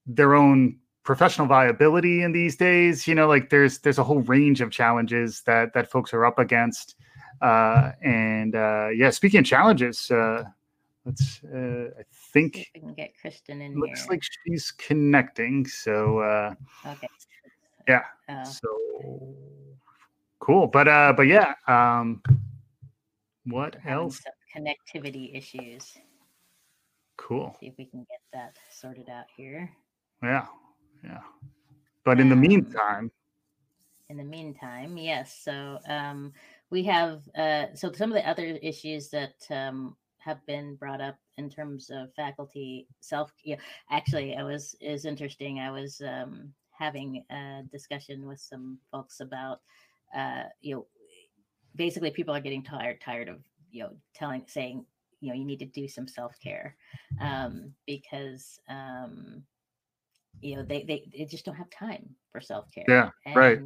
[0.07, 4.61] their own professional viability in these days you know like there's there's a whole range
[4.61, 6.95] of challenges that that folks are up against
[7.41, 10.45] uh and uh yeah speaking of challenges uh
[11.05, 14.11] let's uh i think we can get kristen in looks here.
[14.11, 16.55] like she's connecting so uh
[16.87, 17.09] okay
[17.89, 18.45] yeah oh.
[18.45, 19.37] so
[20.39, 22.23] cool but uh but yeah um
[23.47, 24.21] what else
[24.55, 25.97] connectivity issues
[27.17, 29.69] cool see if we can get that sorted out here
[30.23, 30.47] yeah,
[31.03, 31.21] yeah.
[32.05, 33.11] But in the um, meantime,
[34.09, 35.41] in the meantime, yes.
[35.43, 36.33] So um,
[36.71, 41.17] we have uh, so some of the other issues that um, have been brought up
[41.39, 43.33] in terms of faculty self.
[43.45, 43.57] Yeah,
[43.91, 45.61] actually, I was is interesting.
[45.61, 49.61] I was um, having a discussion with some folks about
[50.17, 50.87] uh, you know
[51.77, 53.39] basically people are getting tired tired of
[53.71, 54.85] you know telling saying
[55.21, 56.77] you know you need to do some self-care
[57.21, 59.43] um, because um,
[60.41, 63.61] you know they, they they just don't have time for self-care yeah and, right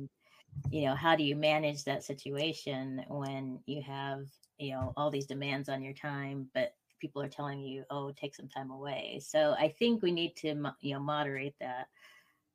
[0.70, 4.26] you know how do you manage that situation when you have
[4.58, 8.34] you know all these demands on your time but people are telling you oh take
[8.34, 11.88] some time away so i think we need to you know moderate that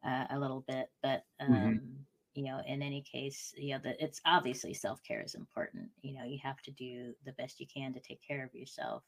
[0.06, 1.54] uh, a little bit but mm-hmm.
[1.54, 1.86] um mm-hmm.
[2.34, 6.24] you know in any case you know that it's obviously self-care is important you know
[6.24, 9.04] you have to do the best you can to take care of yourself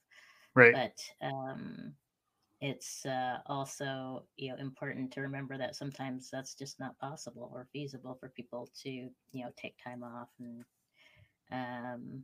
[0.55, 1.93] right but um
[2.61, 7.67] it's uh, also you know important to remember that sometimes that's just not possible or
[7.73, 10.63] feasible for people to you know take time off and
[11.51, 12.23] um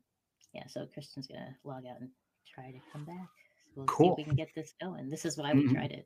[0.54, 2.10] yeah so Kristen's gonna log out and
[2.48, 3.30] try to come back
[3.68, 4.08] so we'll cool.
[4.08, 5.76] see if we can get this going this is why we mm-hmm.
[5.76, 6.02] try to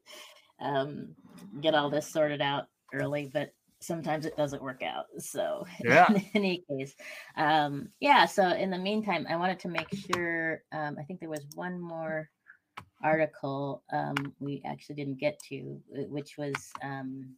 [0.62, 1.08] um
[1.62, 6.25] get all this sorted out early but sometimes it doesn't work out so yeah in
[6.36, 6.95] any case
[7.38, 11.29] um yeah so in the meantime i wanted to make sure um i think there
[11.29, 12.29] was one more
[13.03, 17.36] article um, we actually didn't get to, which was um,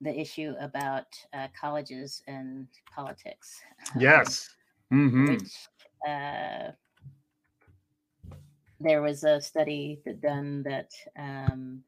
[0.00, 3.60] the issue about uh, colleges and politics.
[3.94, 4.48] Um, yes.
[4.92, 5.26] Mm-hmm.
[5.26, 5.52] Which
[6.08, 6.72] uh,
[8.80, 11.82] there was a study that done that um,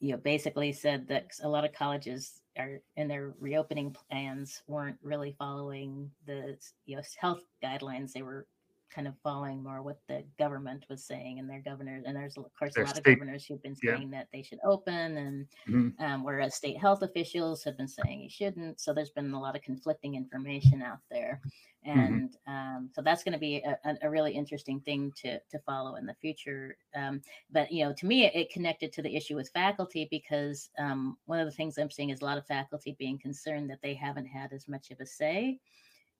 [0.00, 4.98] you know basically said that a lot of colleges are in their reopening plans weren't
[5.02, 8.46] really following the you know health guidelines they were
[8.94, 12.44] kind of following more what the government was saying and their governors and there's of
[12.56, 14.18] course their a lot state, of governors who've been saying yeah.
[14.18, 16.04] that they should open and mm-hmm.
[16.04, 19.56] um, whereas state health officials have been saying you shouldn't so there's been a lot
[19.56, 21.40] of conflicting information out there
[21.86, 21.98] mm-hmm.
[21.98, 22.52] and mm-hmm.
[22.52, 26.06] um, so that's going to be a, a, really interesting thing to to follow in
[26.06, 29.50] the future um, but you know to me it, it, connected to the issue with
[29.50, 33.18] faculty because um, one of the things i'm seeing is a lot of faculty being
[33.18, 35.58] concerned that they haven't had as much of a say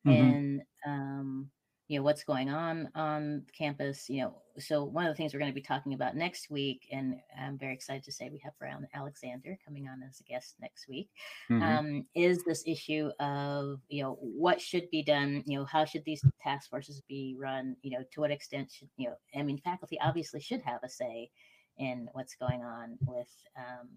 [0.06, 0.10] mm-hmm.
[0.10, 1.50] in um,
[1.88, 5.40] you know what's going on on campus you know so one of the things we're
[5.40, 8.56] going to be talking about next week and i'm very excited to say we have
[8.58, 11.10] bryan alexander coming on as a guest next week
[11.50, 11.62] mm-hmm.
[11.62, 16.04] um, is this issue of you know what should be done you know how should
[16.04, 19.58] these task forces be run you know to what extent should you know i mean
[19.58, 21.30] faculty obviously should have a say
[21.78, 23.88] in what's going on with um,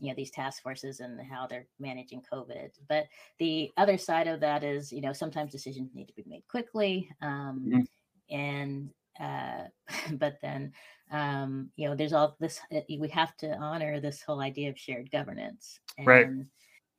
[0.00, 2.70] you know these task forces and how they're managing covid.
[2.88, 3.06] But
[3.38, 7.08] the other side of that is you know sometimes decisions need to be made quickly
[7.22, 8.36] um, mm-hmm.
[8.36, 9.68] and uh,
[10.18, 10.72] but then
[11.10, 14.78] um, you know there's all this uh, we have to honor this whole idea of
[14.78, 15.80] shared governance.
[15.98, 16.26] And, right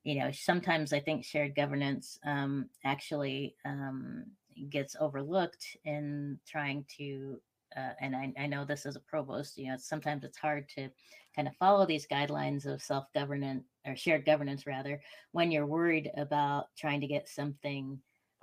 [0.04, 4.26] you know sometimes i think shared governance um, actually um,
[4.70, 7.40] gets overlooked in trying to
[7.76, 10.90] uh, and I, I know this as a provost you know sometimes it's hard to
[11.36, 16.66] kind of follow these guidelines of self-governance or shared governance rather when you're worried about
[16.78, 18.00] trying to get something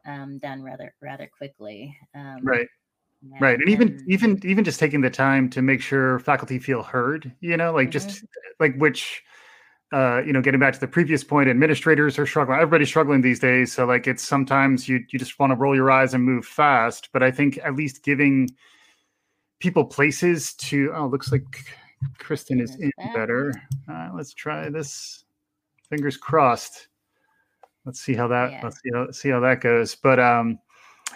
[0.06, 2.68] um, done rather rather quickly um, right
[3.40, 6.82] right and, and even even even just taking the time to make sure faculty feel
[6.82, 8.08] heard you know like mm-hmm.
[8.08, 8.24] just
[8.58, 9.22] like which
[9.92, 12.58] uh, you know, getting back to the previous point, administrators are struggling.
[12.58, 13.72] Everybody's struggling these days.
[13.72, 17.08] So like it's sometimes you you just want to roll your eyes and move fast.
[17.12, 18.50] But I think at least giving
[19.60, 21.44] people places to oh, looks like
[22.18, 23.52] Kristen is in better.
[23.88, 25.24] Uh, let's try this.
[25.88, 26.88] Fingers crossed.
[27.84, 28.60] Let's see how that yeah.
[28.62, 29.94] let's see how, see how that goes.
[29.94, 30.58] But um,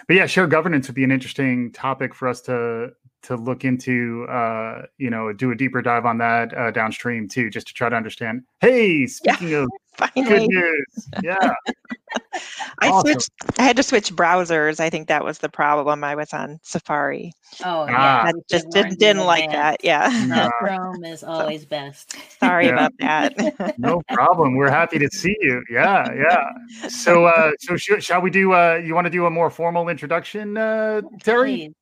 [0.07, 2.91] but yeah, shared governance would be an interesting topic for us to
[3.25, 4.25] to look into.
[4.29, 7.89] Uh, you know, do a deeper dive on that uh, downstream too, just to try
[7.89, 8.43] to understand.
[8.61, 9.63] Hey, speaking yeah.
[9.63, 10.47] of Finally.
[10.47, 11.09] Good news.
[11.23, 11.35] Yeah.
[12.81, 13.13] I awesome.
[13.13, 14.79] switched I had to switch browsers.
[14.79, 16.03] I think that was the problem.
[16.03, 17.31] I was on Safari.
[17.63, 18.23] Oh yeah.
[18.25, 19.83] I just didn't, didn't like that.
[19.83, 20.09] Yeah.
[20.27, 20.49] No.
[20.59, 22.15] Chrome is always best.
[22.39, 22.73] Sorry yeah.
[22.73, 23.79] about that.
[23.79, 24.55] no problem.
[24.55, 25.63] We're happy to see you.
[25.69, 26.89] Yeah, yeah.
[26.89, 29.87] So uh so sh- shall we do uh you want to do a more formal
[29.87, 31.55] introduction, uh Terry?
[31.55, 31.73] Please.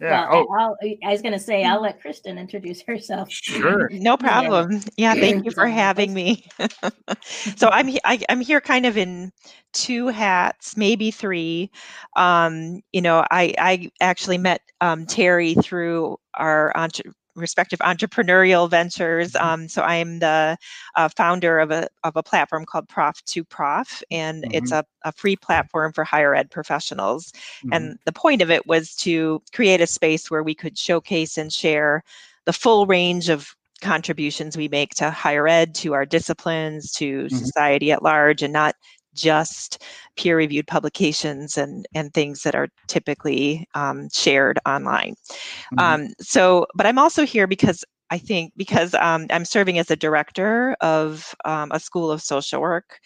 [0.00, 0.30] Yeah.
[0.30, 0.76] Well, oh.
[1.04, 3.30] i was going to say, I'll let Kristen introduce herself.
[3.32, 3.88] Sure.
[3.92, 4.72] no problem.
[4.96, 5.14] Yeah.
[5.14, 6.46] yeah thank you for having me.
[7.56, 9.32] so I'm I, I'm here kind of in
[9.72, 11.70] two hats, maybe three.
[12.16, 19.32] Um, you know, I I actually met um, Terry through our entre- respective entrepreneurial ventures.
[19.32, 19.46] Mm-hmm.
[19.46, 20.56] Um, so I am the
[20.96, 24.54] uh, founder of a, of a platform called Prof to Prof, and mm-hmm.
[24.54, 27.32] it's a, a, free platform for higher ed professionals.
[27.32, 27.72] Mm-hmm.
[27.72, 31.52] And the point of it was to create a space where we could showcase and
[31.52, 32.02] share
[32.44, 37.36] the full range of contributions we make to higher ed, to our disciplines, to mm-hmm.
[37.36, 38.74] society at large, and not
[39.20, 39.82] just
[40.16, 45.14] peer-reviewed publications and and things that are typically um, shared online.
[45.74, 45.78] Mm-hmm.
[45.78, 49.96] Um, so, but I'm also here because I think because um, I'm serving as a
[49.96, 53.00] director of um, a school of social work.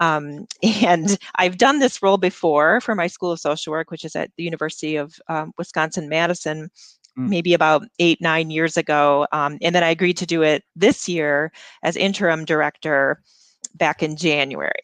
[0.00, 4.16] Um, and I've done this role before for my school of social work, which is
[4.16, 6.70] at the University of um, Wisconsin Madison,
[7.18, 7.28] mm.
[7.28, 9.26] maybe about eight, nine years ago.
[9.32, 13.22] Um, and then I agreed to do it this year as interim director
[13.74, 14.82] back in January.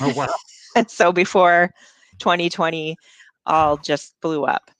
[0.00, 0.28] Oh, wow.
[0.76, 1.72] and so before
[2.18, 2.96] 2020
[3.46, 4.70] all just blew up.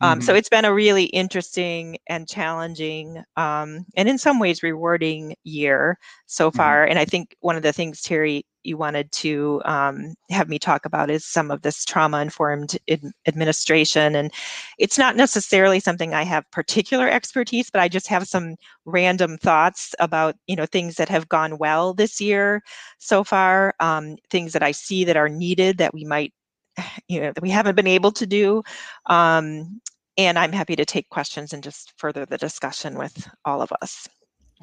[0.00, 0.26] Um, mm-hmm.
[0.26, 5.98] So it's been a really interesting and challenging, um, and in some ways rewarding year
[6.26, 6.56] so mm-hmm.
[6.56, 6.82] far.
[6.82, 6.90] Mm-hmm.
[6.90, 10.84] And I think one of the things, Terry, you wanted to um, have me talk
[10.84, 14.14] about is some of this trauma informed ad- administration.
[14.14, 14.32] And
[14.78, 19.94] it's not necessarily something I have particular expertise, but I just have some random thoughts
[19.98, 22.62] about you know things that have gone well this year
[22.98, 26.32] so far, um, things that I see that are needed that we might
[27.08, 28.62] you know that we haven't been able to do
[29.06, 29.80] um,
[30.16, 34.08] and i'm happy to take questions and just further the discussion with all of us.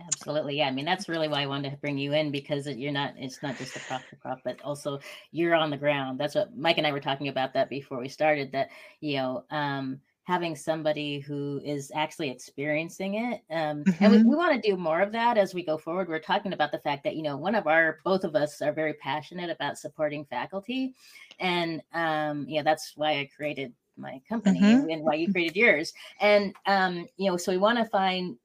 [0.08, 2.92] Absolutely yeah i mean that's really why i wanted to bring you in because you're
[2.92, 5.00] not it's not just a prop to prop but also
[5.32, 6.20] you're on the ground.
[6.20, 9.46] That's what mike and i were talking about that before we started that you know
[9.52, 14.04] um having somebody who is actually experiencing it um, mm-hmm.
[14.04, 14.30] and we, mm-hmm.
[14.30, 16.80] we want to do more of that as we go forward we're talking about the
[16.80, 20.26] fact that you know one of our both of us are very passionate about supporting
[20.26, 20.94] faculty
[21.40, 24.90] and um, yeah that's why i created my company mm-hmm.
[24.90, 28.36] and why you created yours and um, you know so we want to find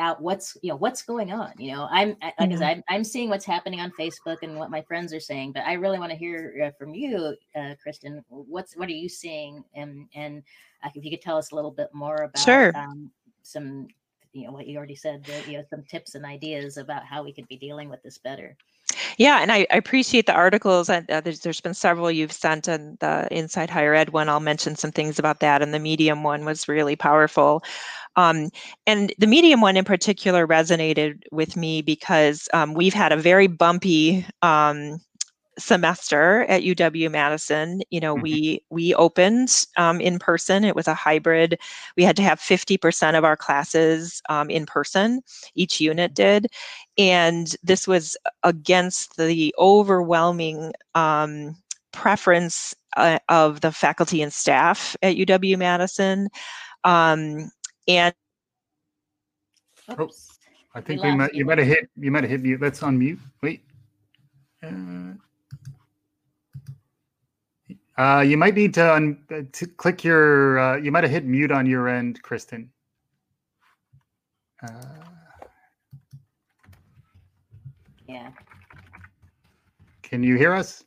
[0.00, 2.62] out what's you know what's going on you know i'm because mm-hmm.
[2.62, 5.74] I'm, I'm seeing what's happening on facebook and what my friends are saying but i
[5.74, 10.08] really want to hear uh, from you uh, kristen what's what are you seeing and
[10.14, 10.42] and
[10.82, 12.76] uh, if you could tell us a little bit more about sure.
[12.76, 13.10] um,
[13.42, 13.86] some
[14.32, 17.32] you know what you already said you know some tips and ideas about how we
[17.32, 18.56] could be dealing with this better
[19.18, 20.88] yeah, and I, I appreciate the articles.
[20.88, 24.28] Uh, there's, there's been several you've sent, and the Inside Higher Ed one.
[24.28, 25.62] I'll mention some things about that.
[25.62, 27.62] And the Medium one was really powerful.
[28.16, 28.50] Um,
[28.86, 33.46] and the Medium one in particular resonated with me because um, we've had a very
[33.46, 35.00] bumpy um,
[35.60, 38.22] semester at UW Madison, you know, mm-hmm.
[38.22, 40.64] we we opened um, in person.
[40.64, 41.58] It was a hybrid.
[41.96, 45.22] We had to have 50% of our classes um, in person.
[45.54, 46.46] Each unit did,
[46.98, 51.56] and this was against the overwhelming um,
[51.92, 56.28] preference uh, of the faculty and staff at UW Madison,
[56.84, 57.50] um,
[57.88, 58.14] and.
[59.88, 60.10] Oh,
[60.74, 61.34] I think we, we might.
[61.34, 61.90] You might have hit.
[61.96, 62.60] You might have hit mute.
[62.60, 63.18] Let's unmute.
[63.42, 63.64] Wait.
[64.62, 65.14] Uh,
[67.98, 70.58] uh, you might need to, un- to click your.
[70.58, 72.70] Uh, you might have hit mute on your end, Kristen.
[74.62, 75.04] Uh,
[78.06, 78.30] yeah.
[80.02, 80.84] Can you hear us?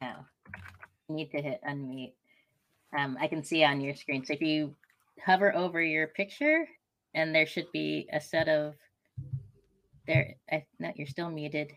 [0.00, 0.12] No.
[1.08, 2.14] Need to hit unmute.
[2.96, 4.24] Um, I can see on your screen.
[4.24, 4.74] So if you
[5.24, 6.66] hover over your picture,
[7.14, 8.74] and there should be a set of
[10.06, 10.34] there.
[10.50, 11.72] I, no, you're still muted.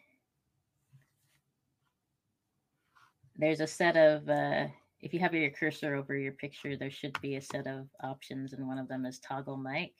[3.37, 4.67] there's a set of uh,
[5.01, 8.53] if you have your cursor over your picture, there should be a set of options,
[8.53, 9.93] and one of them is toggle mic.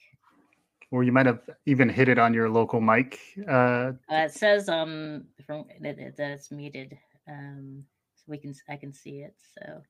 [0.90, 3.18] Or you might have even hit it on your local mic.
[3.48, 6.96] Uh, uh, it says um from that, that it's muted,
[7.28, 7.84] um,
[8.16, 9.34] so we can I can see it.
[9.58, 9.82] So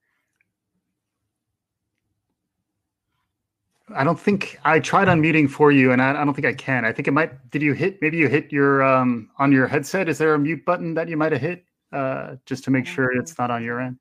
[3.94, 6.84] I don't think I tried unmuting for you, and I, I, don't think I can.
[6.84, 7.50] I think it might.
[7.50, 8.02] Did you hit?
[8.02, 10.08] Maybe you hit your um on your headset.
[10.08, 11.66] Is there a mute button that you might have hit?
[11.92, 13.96] uh, just to make sure it's not on your end?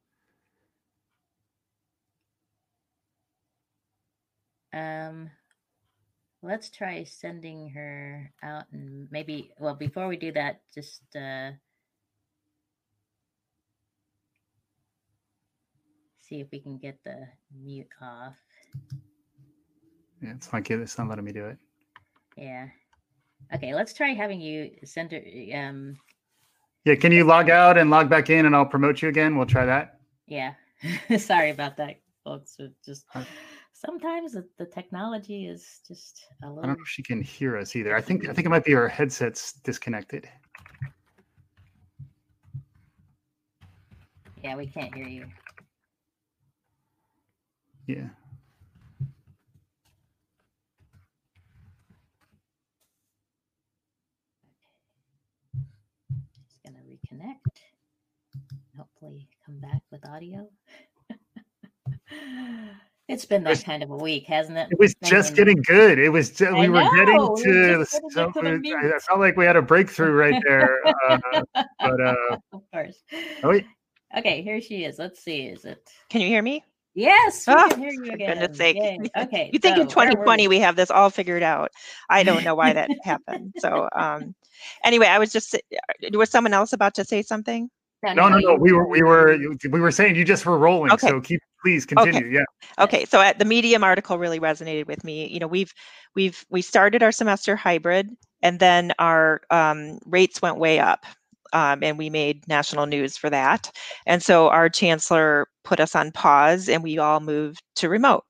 [4.73, 5.29] Um,
[6.41, 11.51] let's try sending her out and maybe, well, before we do that, just uh,
[16.21, 17.27] see if we can get the
[17.63, 18.35] mute off.
[20.25, 20.79] Yeah, it's not good.
[20.79, 21.57] It's not letting me do it.
[22.35, 22.67] Yeah.
[23.53, 25.21] Okay, let's try having you send her,
[25.55, 25.95] um,
[26.83, 29.37] yeah, can you log out and log back in and I'll promote you again?
[29.37, 29.99] We'll try that.
[30.27, 30.53] Yeah.
[31.17, 32.55] Sorry about that, folks.
[32.57, 33.05] It just
[33.73, 37.57] sometimes the, the, technology is just a little I don't know if she can hear
[37.57, 37.95] us either.
[37.95, 40.27] I think I think it might be her headsets disconnected.
[44.43, 45.25] Yeah, we can't hear you.
[47.87, 48.09] Yeah.
[57.19, 57.61] Connect.
[58.77, 60.47] Hopefully come back with audio.
[63.07, 64.69] It's been that kind of a week, hasn't it?
[64.71, 65.99] It was I just mean, getting good.
[65.99, 68.31] It was ju- I we were getting know, we to were the just getting so,
[68.41, 70.79] to I- I felt like we had a breakthrough right there.
[71.07, 71.19] Uh,
[71.53, 72.15] but uh,
[72.53, 73.03] of course.
[73.43, 73.61] oh, yeah.
[74.17, 74.97] Okay, here she is.
[74.97, 75.41] Let's see.
[75.43, 75.87] Is it?
[76.09, 76.63] Can you hear me?
[76.95, 78.39] Yes, we Oh, can hear you For again.
[78.39, 78.77] goodness sake.
[78.77, 78.99] Yay.
[79.17, 79.49] Okay.
[79.53, 80.57] You think in so where were 2020 we?
[80.57, 81.71] we have this all figured out.
[82.09, 83.53] I don't know why that happened.
[83.59, 84.33] So um
[84.83, 85.59] anyway, I was just uh,
[86.13, 87.69] was someone else about to say something?
[88.03, 88.37] no, no, no.
[88.39, 89.37] you- We were we were
[89.69, 90.91] we were saying you just were rolling.
[90.93, 91.07] Okay.
[91.09, 92.27] So keep please continue.
[92.27, 92.43] Yeah.
[92.79, 95.27] Okay, so at the Medium article really resonated with me.
[95.27, 95.73] You know, we've
[96.15, 98.09] we've we started our semester hybrid,
[98.43, 101.05] and then our um, rates went way up,
[101.53, 103.71] um, and we made national news for that.
[104.05, 108.23] And so our chancellor put us on pause, and we all moved to remote.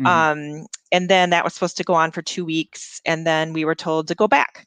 [0.00, 0.06] Mhm.
[0.06, 3.64] Um, and then that was supposed to go on for two weeks, and then we
[3.64, 4.66] were told to go back.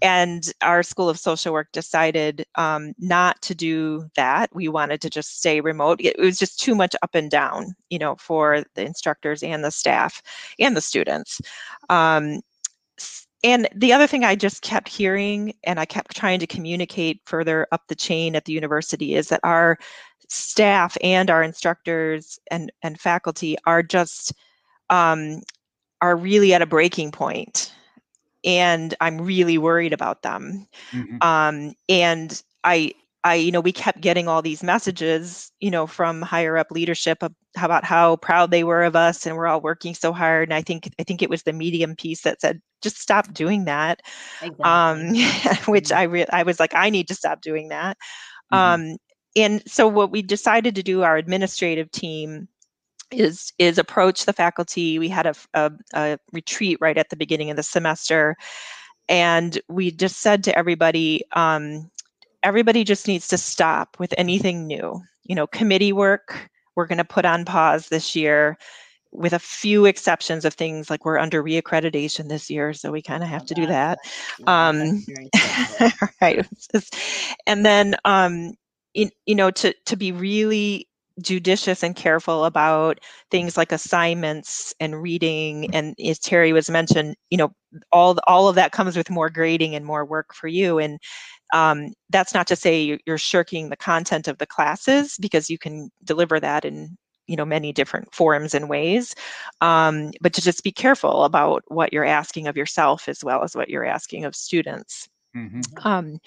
[0.00, 4.50] And our School of Social Work decided um, not to do that.
[4.54, 6.00] We wanted to just stay remote.
[6.00, 9.70] It was just too much up and down, you know, for the instructors and the
[9.70, 10.22] staff
[10.58, 11.40] and the students.
[11.90, 12.40] Um,
[13.44, 17.66] and the other thing I just kept hearing, and I kept trying to communicate further
[17.72, 19.78] up the chain at the university, is that our
[20.28, 24.32] staff and our instructors and, and faculty are just
[24.90, 25.42] um,
[26.00, 27.72] are really at a breaking point
[28.44, 31.22] and i'm really worried about them Mhm.
[31.22, 32.92] um, and i
[33.24, 37.18] i you know we kept getting all these messages you know from higher up leadership
[37.56, 40.62] about how proud they were of us and we're all working so hard and i
[40.62, 44.00] think i think it was the medium piece that said just stop doing that
[44.40, 44.64] Exactly.
[44.64, 45.14] um,
[45.66, 47.96] which I re- I was like, I need to stop doing that.
[48.52, 48.82] Mhm.
[48.92, 48.96] Um,
[49.36, 52.48] and so what we decided to do, our administrative team,
[53.10, 54.98] is is approach the faculty.
[54.98, 58.36] We had a a retreat right at the beginning of the semester,
[59.08, 61.90] and we just said to everybody, um,
[62.42, 65.00] everybody just needs to stop with anything new.
[65.24, 68.56] You know, committee work we're going to put on pause this year
[69.12, 73.22] with a few exceptions of things like we're under reaccreditation this year so we kind
[73.22, 73.98] of have Oh, to do that.
[74.46, 75.02] um,
[76.20, 76.46] right.
[77.46, 78.52] And then um
[78.94, 80.88] in, you know to to be really
[81.20, 82.98] judicious and careful about
[83.30, 87.52] things like assignments and reading and as terry was mentioned you know
[87.92, 90.78] all all of that comes with more grading and more work for you.
[90.78, 90.98] And
[91.52, 95.90] um, that's not to say you're, shirking the content of the classes because you can
[96.02, 96.96] deliver that in
[97.26, 99.14] you know many different forms and ways
[99.60, 103.54] um, but to just be careful about what you're asking of yourself as well as
[103.54, 105.62] what you're asking of students Mhm.
[105.86, 106.18] um,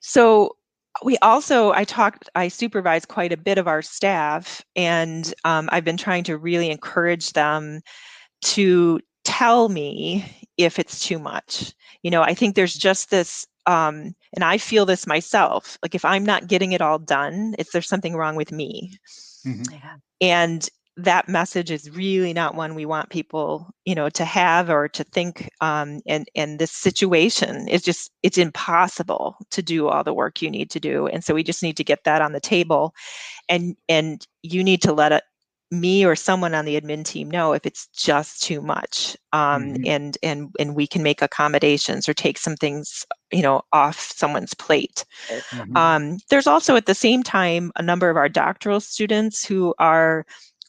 [0.00, 0.56] so
[1.02, 5.84] we also i talked i supervise quite a bit of our staff and um, i've
[5.84, 7.80] been trying to really encourage them
[8.42, 10.24] to tell me
[10.56, 14.86] if it's too much you know i think there's just this um, and i feel
[14.86, 18.52] this myself like if i'm not getting it all done it's there's something wrong with
[18.52, 18.92] me
[19.46, 19.64] Mhm.
[19.66, 20.00] Mhm.
[20.20, 24.88] and that message is really not one we want people you know to have or
[24.88, 30.14] to think um, and and this situation is just it's impossible to do all the
[30.14, 32.40] work you need to do and so we just need to get that on the
[32.40, 32.94] table
[33.48, 35.24] and and you need to let it
[35.70, 39.84] me or someone on the admin team know if it's just too much um, Mhm.
[39.84, 44.54] and and and we can make accommodations or take some things you know off someone's
[44.54, 45.04] plate
[45.52, 45.76] Mhm.
[45.76, 50.24] um, there's also at the same time a number of our doctoral students who are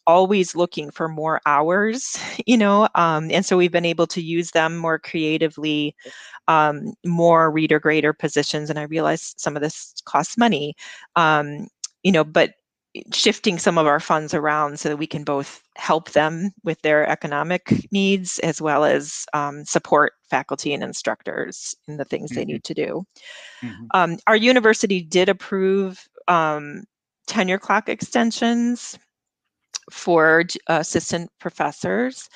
[0.08, 4.52] always looking for more hours, you know, um, and so we've been able to use
[4.52, 5.96] them more creatively,
[6.48, 8.70] um, more reader grader positions.
[8.70, 10.76] And I realize some of this costs money,
[11.16, 11.68] um,
[12.04, 12.52] you know, but
[13.14, 17.08] shifting some of our funds around so that we can both help them with their
[17.08, 22.48] economic needs as well as um, support faculty and instructors in the things they Mhm.
[22.48, 23.06] need to do.
[23.64, 23.88] Mhm.
[23.94, 26.84] Um, our university did approve um,
[27.28, 28.98] tenure clock extensions
[29.92, 32.30] for assistant professors.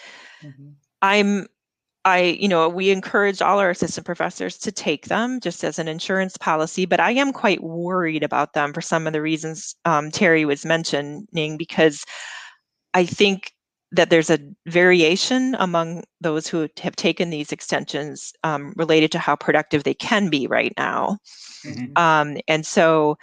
[0.44, 0.76] Mhm.
[1.02, 1.48] I'm,
[2.10, 5.88] I, you know, we encourage all our assistant professors to take them just as an
[5.88, 10.12] insurance policy, but I am quite worried about them for some of the reasons um,
[10.12, 12.04] Terry was mentioning because
[12.94, 13.54] I think
[13.92, 19.36] that there's a variation among those who have taken these extensions um, related to how
[19.36, 21.18] productive they can be right now.
[21.64, 21.98] Mhm.
[21.98, 23.18] Um, and so,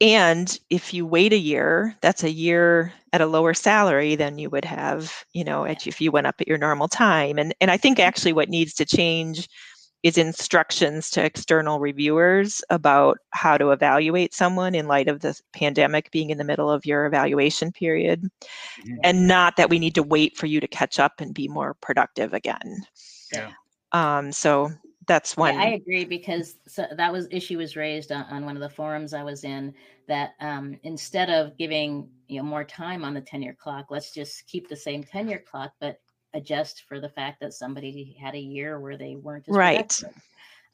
[0.00, 4.48] and if you wait a year, that's a year at a lower salary than you
[4.50, 7.38] would have, you know, at, if you went up at your normal time.
[7.38, 9.48] And and I think actually what needs to change
[10.02, 16.10] is instructions to external reviewers about how to evaluate someone in light of the pandemic
[16.10, 18.22] being in the middle of your evaluation period,
[18.82, 18.96] Mhm.
[19.04, 21.74] and not that we need to wait for you to catch up and be more
[21.82, 22.86] productive again.
[23.30, 23.50] Yeah.
[23.92, 24.70] Um, so
[25.10, 25.54] that's one.
[25.54, 28.68] Yeah, I agree because so that was issue was raised on, on one of the
[28.70, 29.74] forums I was in
[30.06, 34.46] that um, instead of giving you know more time on the tenure clock, let's just
[34.46, 36.00] keep the same tenure clock, but
[36.34, 39.92] adjust for the fact that somebody had a year where they weren't as right.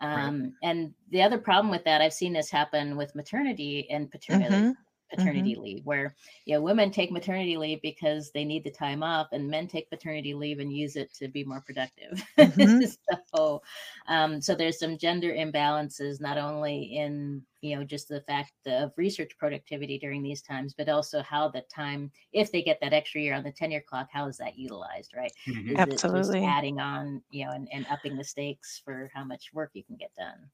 [0.01, 4.59] Um, And the other problem with that, I've seen this happen with maternity and paternity.
[4.59, 4.77] Mhm.
[5.11, 9.29] Paternity leave, where you know women take maternity leave because they need the time off,
[9.33, 12.23] and men take paternity leave and use it to be more productive.
[12.39, 12.87] Mhm.
[13.35, 13.63] so,
[14.09, 18.93] um, so there's some gender imbalances, not only in you know just the fact of
[18.97, 23.21] research productivity during these times, but also how the time, if they get that extra
[23.21, 25.33] year on the tenure clock, how is that utilized, right?
[25.47, 25.73] Mhm.
[25.77, 26.41] Is it Absolutely.
[26.43, 29.97] adding on, you know, and, and upping the stakes for how much work you can
[29.97, 30.51] get done.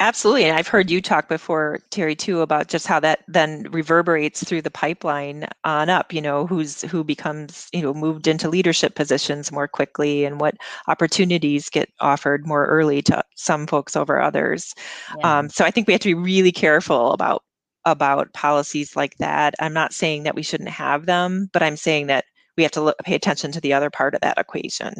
[0.00, 0.44] Absolutely.
[0.44, 4.62] And I've heard you talk before, Terry, too, about just how that then reverberates through
[4.62, 9.52] the pipeline on up, you know, who's who becomes, you know, moved into leadership positions
[9.52, 10.56] more quickly and what
[10.88, 14.74] opportunities get offered more early to some folks over others.
[15.18, 15.38] Yeah.
[15.38, 17.42] Um, so I think we have to be really careful about
[17.84, 19.54] about policies like that.
[19.60, 22.24] I'm not saying that we shouldn't have them, but I'm saying that
[22.56, 24.94] we have to look, pay attention to the other part of that equation.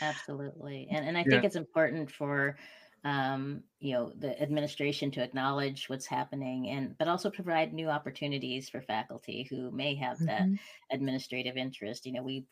[0.00, 0.88] Absolutely.
[0.90, 1.30] And and I Yeah.
[1.30, 2.56] think it's important for
[3.04, 8.68] um, you know, the administration to acknowledge what's happening and but also provide new opportunities
[8.68, 10.60] for faculty who may have that Mhm.
[10.90, 12.04] administrative interest.
[12.06, 12.46] You know, we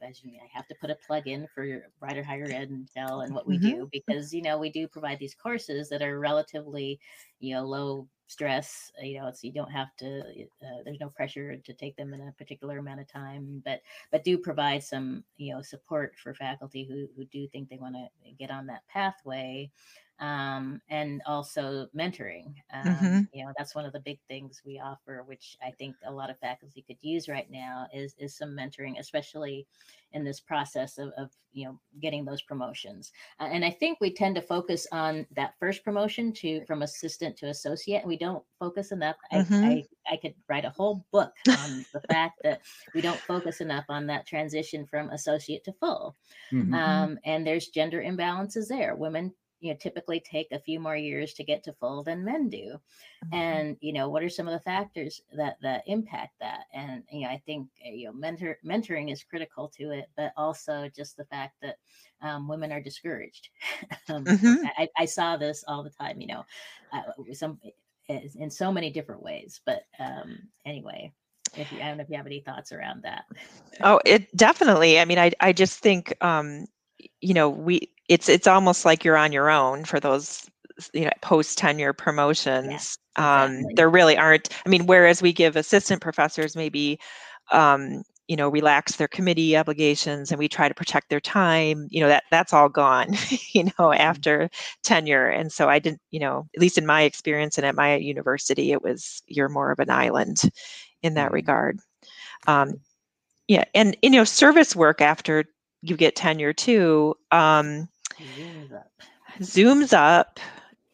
[0.00, 3.20] as you I have to put a plug in for Brighter Higher Ed and tell
[3.20, 3.72] and what we Mhm.
[3.72, 7.00] do because you know we do provide these courses that are relatively
[7.38, 11.56] you know low stress you know it's you don't have to uh, there's no pressure
[11.56, 13.80] to take them in a particular amount of time but
[14.10, 17.94] but do provide some you know support for faculty who who do think they want
[17.94, 19.70] to get on that pathway
[20.22, 22.54] um, and also mentoring.
[22.72, 23.28] Um, Mhm.
[23.32, 26.30] You know, that's one of the big things we offer, which I think a lot
[26.30, 29.66] of faculty could use right now is is some mentoring, especially
[30.12, 33.12] in this process of, of you know getting those promotions.
[33.40, 37.36] Uh, and I think we tend to focus on that first promotion to from assistant
[37.38, 39.16] to associate, and we don't focus enough.
[39.30, 39.62] I, Mhm.
[39.62, 42.62] I I could write a whole book on the fact that
[42.94, 46.16] we don't focus enough on that transition from associate to full.
[46.52, 46.82] Mhm.
[46.86, 47.08] Mhm.
[47.10, 48.94] Um, and there's gender imbalances there.
[48.96, 52.50] Women, you know, typically take a few more years to get to full than men
[52.50, 52.80] do.
[53.24, 53.32] Mhm.
[53.32, 56.66] And you know, what are some of the factors that that impact that?
[56.74, 60.32] And you know, I think uh, you know, mentor mentoring is critical to it, but
[60.36, 61.76] also just the fact that
[62.22, 63.50] um, women are discouraged.
[64.10, 64.70] um, Mhm.
[64.78, 66.20] I, I saw this all the time.
[66.20, 66.44] You know,
[66.92, 67.58] uh, some
[68.08, 69.60] in so many different ways.
[69.66, 71.12] But um, anyway.
[71.56, 73.24] If you, I don't know if you have any thoughts around that.
[73.82, 74.98] Oh, it definitely.
[75.00, 76.66] I mean, I I just think um,
[77.20, 80.48] you know, we it's it's almost like you're on your own for those
[80.94, 82.98] you know post tenure promotions.
[83.16, 83.76] Um, exactly.
[83.76, 84.48] there really aren't.
[84.66, 86.98] I mean, whereas we give assistant professors maybe
[87.52, 92.00] um, you know relax their committee obligations and we try to protect their time you
[92.00, 93.08] know that that's all gone
[93.52, 94.22] you know Mhm.
[94.22, 94.48] after
[94.82, 97.96] tenure and so i didn't you know at least in my experience and at my
[97.96, 100.42] university it was you're more of an island
[101.02, 101.32] in that Mhm.
[101.32, 101.78] regard
[102.46, 102.74] um,
[103.48, 105.44] yeah, and you know, service work after
[105.82, 107.88] you get tenure too um,
[108.22, 108.92] Zooms up.
[109.40, 110.38] zooms up,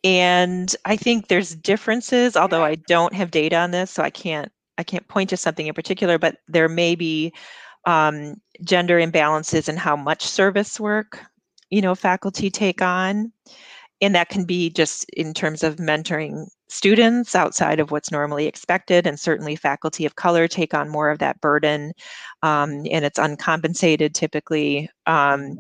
[0.05, 2.37] and I think there's differences.
[2.37, 5.66] Although I don't have data on this, so I can't I can't point to something
[5.66, 6.18] in particular.
[6.18, 7.33] But there may be
[7.87, 11.20] um, gender imbalances in how much service work
[11.70, 13.33] you know faculty take on,
[14.01, 19.07] and that can be just in terms of mentoring students outside of what's normally expected
[19.07, 21.93] and certainly faculty of color take on more of that burden
[22.43, 25.59] um, and it's uncompensated typically um.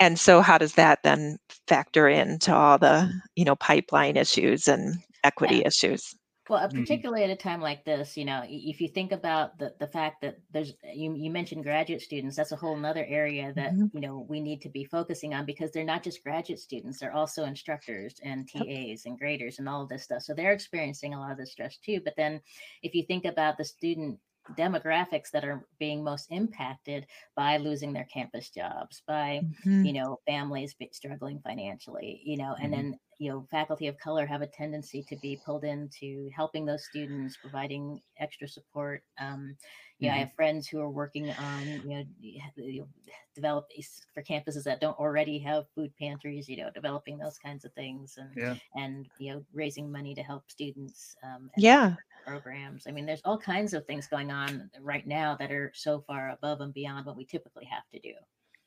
[0.00, 1.38] And so how does that then
[1.68, 5.66] factor into all the you know pipeline issues and equity Yeah.
[5.66, 6.14] issues
[6.48, 6.70] Well, uh, Mhm.
[6.70, 10.22] particularly at a time like this, you know, if you think about the the fact
[10.22, 13.90] that there's you you mentioned graduate students, that's a whole nother area that Mhm.
[13.92, 17.14] you know we need to be focusing on because they're not just graduate students; they're
[17.14, 18.68] also instructors and Yep.
[18.68, 20.22] TAs and graders and all of this stuff.
[20.22, 22.00] So they're experiencing a lot of this stress too.
[22.04, 22.40] But then,
[22.82, 24.18] if you think about the student
[24.56, 29.82] demographics that are being most impacted by losing their campus jobs, by Mhm.
[29.82, 32.72] you know families struggling financially you know and Mhm.
[32.72, 36.84] then you know faculty of color have a tendency to be pulled into helping those
[36.84, 39.56] students providing extra support um
[39.98, 40.20] you know i Mhm.
[40.20, 42.88] have friends who are working on you know, y- you know
[43.34, 47.64] develop these for campuses that don't already have food pantries you know developing those kinds
[47.64, 48.56] of things and Yeah.
[48.74, 51.96] and you know raising money to help students um yeah
[52.26, 56.00] programs i mean there's all kinds of things going on right now that are so
[56.06, 58.12] far above and beyond what we typically have to do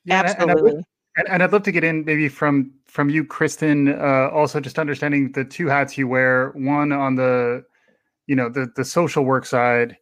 [0.04, 0.84] Yeah, and I- and I would- absolutely
[1.16, 3.88] And, and I'd love to get in maybe from from you, Kristen.
[3.88, 6.50] Uh, also, just understanding the two hats you wear.
[6.56, 7.64] One on the,
[8.26, 9.96] you know, the the social work side.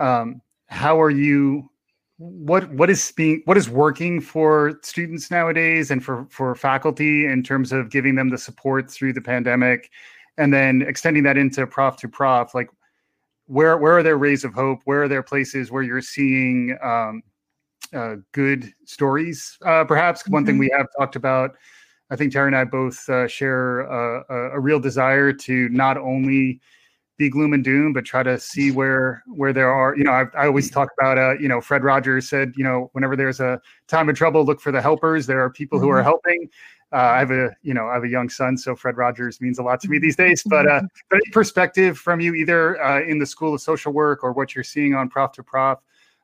[0.00, 1.70] Um, how are you
[2.18, 7.44] what what is being what is working for students nowadays and for for faculty in
[7.44, 9.90] terms of giving them the support through the pandemic
[10.36, 12.70] and then extending that into prof to prof like
[13.46, 17.22] where where are there rays of hope where are there places where you're seeing um,
[17.94, 20.32] uh, good stories uh, perhaps mm-hmm.
[20.32, 20.60] one thing mm-hmm.
[20.60, 21.52] we have talked about
[22.10, 24.24] i think terry and i both uh, share a,
[24.54, 26.60] a, real desire to not only
[27.18, 29.96] be gloom and doom, but try to see where where there are.
[29.96, 31.18] You know, I, I always talk about.
[31.18, 34.60] Uh, you know, Fred Rogers said, you know, whenever there's a time of trouble, look
[34.60, 35.26] for the helpers.
[35.26, 36.04] There are people who are mm-hmm.
[36.04, 36.48] helping.
[36.92, 39.58] Uh, I have a you know I have a young son, so Fred Rogers means
[39.58, 40.42] a lot to me these days.
[40.44, 44.22] But uh, but any perspective from you, either uh, in the School of Social Work
[44.22, 45.78] or what you're seeing on Prof to Prof,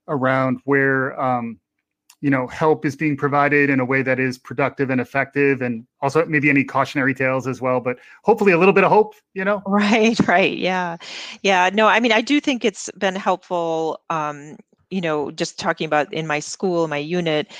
[0.08, 1.58] around where um,
[2.22, 5.84] you know help is being provided in a way that is productive and effective and
[6.00, 9.44] also maybe any cautionary tales as well but hopefully a little bit of hope you
[9.44, 10.96] know right right yeah
[11.42, 14.56] yeah no i mean i do think it's been helpful um
[14.90, 17.52] you know just talking about in my school my unit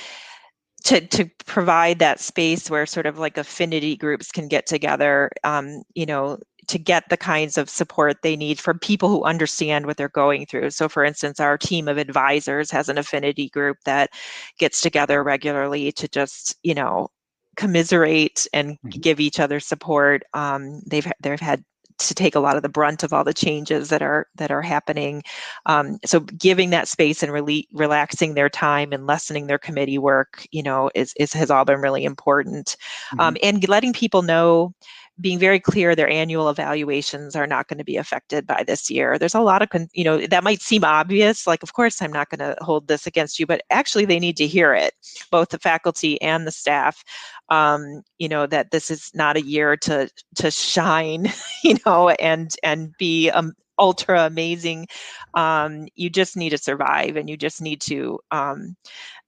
[0.83, 5.83] to to provide that space where sort of like affinity groups can get together um,
[5.95, 9.97] you know to get the kinds of support they need from people who understand what
[9.97, 10.69] they're going through.
[10.69, 14.11] So, for instance, our team of advisors has an affinity group that
[14.59, 17.09] gets together regularly to just, you know,
[17.55, 18.99] commiserate and mm-hmm.
[18.99, 20.23] give each other support.
[20.33, 21.63] Um, they've they've had
[21.97, 24.61] to take a lot of the brunt of all the changes that are that are
[24.61, 25.23] happening.
[25.65, 30.45] Um, so giving that space and really relaxing their time and lessening their committee work,
[30.51, 32.75] you know, is, is has all been really important.
[33.11, 33.19] Mm-hmm.
[33.19, 34.73] Um, and letting people know
[35.21, 39.19] being very clear their annual evaluations are not going to be affected by this year.
[39.19, 42.11] There's a lot of, con- you know, that might seem obvious, like, of course, I'm
[42.11, 44.93] not going to hold this against you, but actually, they need to hear it,
[45.31, 47.03] both the faculty and the staff.
[47.49, 51.31] Um, you know that this is not a year to to shine,
[51.63, 54.87] you know, and and be um, ultra amazing.
[55.33, 58.75] Um, you just need to survive, and you just need to um,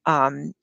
[0.05, 0.53] um,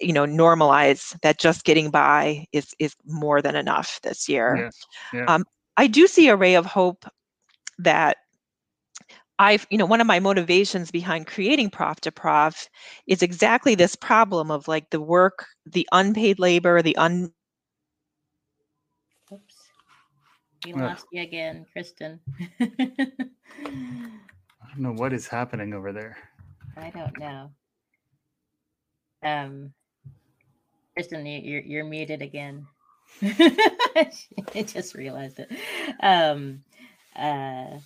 [0.00, 4.70] you know normalize that just getting by is is more than enough this year.
[5.12, 5.34] Yeah, yeah.
[5.34, 5.44] Um,
[5.76, 7.04] i do see a ray of hope
[7.78, 8.16] that
[9.38, 12.68] i've you know one of my motivations behind creating prof to prof
[13.06, 17.30] is exactly this problem of like the work the unpaid labor the un
[19.32, 19.56] oops.
[20.64, 22.18] We lost you again kristen.
[22.60, 22.68] I
[24.72, 26.16] don't know what is happening over there.
[26.76, 27.50] I don't know
[29.22, 29.72] um,
[30.94, 32.66] Kristen, you're you're muted again.
[33.22, 35.50] I just realized it.
[36.00, 36.62] Um,
[37.14, 37.78] uh,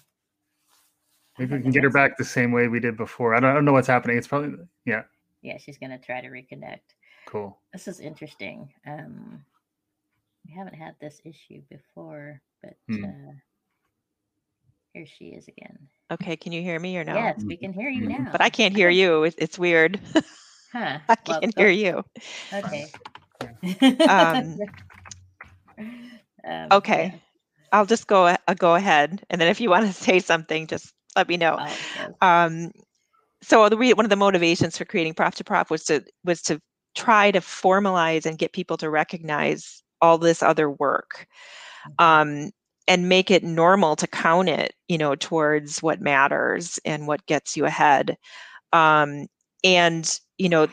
[1.39, 3.35] Maybe we can get her back the same way we did before.
[3.35, 4.19] I don't, I don't know what's happening.
[4.19, 5.03] It's probably yeah.
[5.43, 6.81] Yeah, she's gonna try to reconnect.
[7.27, 7.59] Cool.
[7.73, 8.69] This is interesting.
[8.87, 9.45] Um,
[10.47, 13.05] we haven't had this issue before, but hmm.
[13.05, 13.33] uh,
[14.93, 15.79] here she is again.
[16.11, 17.15] Okay, can you hear me or no?
[17.15, 18.25] Yes, we can hear you mm-hmm.
[18.25, 18.33] now.
[18.33, 19.25] But I can't hear you.
[19.25, 20.01] It's, it's weird.
[20.73, 20.99] Huh.
[21.09, 22.05] I well, can hear you.
[22.53, 22.87] Okay.
[24.09, 24.59] um,
[26.47, 27.11] um, okay.
[27.13, 27.19] Yeah.
[27.73, 30.93] I'll just go uh, go ahead, and then if you want to say something, just
[31.17, 31.59] let me know.
[31.61, 32.73] Oh, um,
[33.43, 36.61] so the one of the motivations for creating Prof to Prof was to was to
[36.95, 41.27] try to formalize and get people to recognize all this other work,
[41.87, 42.05] mm-hmm.
[42.05, 42.51] um,
[42.89, 47.57] and make it normal to count it, you know, towards what matters and what gets
[47.57, 48.17] you ahead.
[48.73, 49.27] Um,
[49.65, 50.69] and you know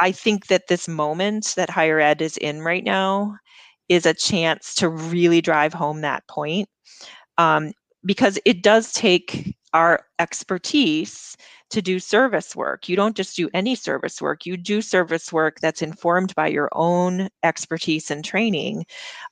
[0.00, 3.36] i think that this moment that higher ed is in right now
[3.88, 6.68] is a chance to really drive home that point
[7.38, 7.72] um,
[8.04, 11.36] because it does take our expertise
[11.70, 12.88] to do service work.
[12.88, 16.68] You don't just do any service work, you do service work that's informed by your
[16.72, 18.86] own expertise and training.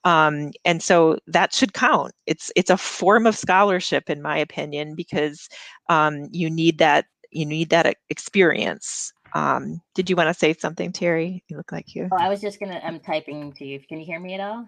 [0.05, 2.13] Um, and so that should count.
[2.27, 5.49] It's it's a form of scholarship, in my opinion, because
[5.89, 9.13] um, you need that you need that experience.
[9.35, 11.43] Um, did you want to say something, Terry?
[11.49, 12.09] You look like you.
[12.11, 12.81] Oh, I was just gonna.
[12.83, 13.81] I'm typing to you.
[13.81, 14.67] Can you hear me at all?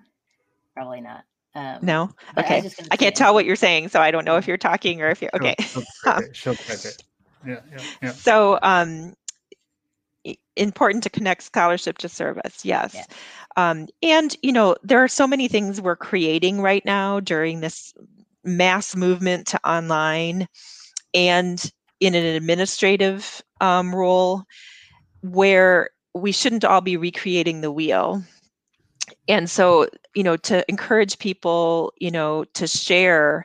[0.74, 1.24] Probably not.
[1.54, 2.10] Um, no.
[2.36, 2.60] Okay.
[2.60, 5.08] I, I can't tell what you're saying, so I don't know if you're talking or
[5.08, 5.54] if you're okay.
[6.32, 7.02] She'll, type it.
[7.46, 8.10] Yeah, yeah, yeah.
[8.10, 9.14] So, um,
[10.56, 12.64] important to connect scholarship to service.
[12.64, 12.94] Yes.
[12.94, 13.04] Yeah.
[13.56, 17.94] Um, and you know, there are so many things we're creating right now during this
[18.44, 20.48] mass movement to online,
[21.14, 24.44] and in an administrative um, role
[25.22, 28.22] where we shouldn't all be recreating the wheel.
[29.28, 33.44] And so you know to encourage people you know to share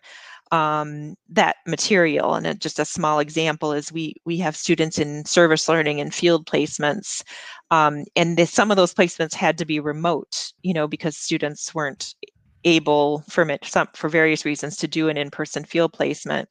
[0.51, 5.23] um, that material and a, just a small example is we we have students in
[5.25, 7.23] service learning and field placements
[7.69, 11.75] um, and the, some of those placements had to be remote you know because students
[11.75, 12.15] weren't
[12.63, 16.47] able for some for various reasons to do an in-person field placement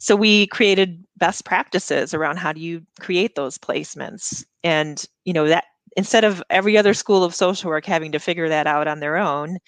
[0.00, 5.46] so we created best practices around how do you create those placements and you know
[5.46, 5.64] that
[5.96, 9.16] instead of every other school of social work having to figure that out on their
[9.16, 9.58] own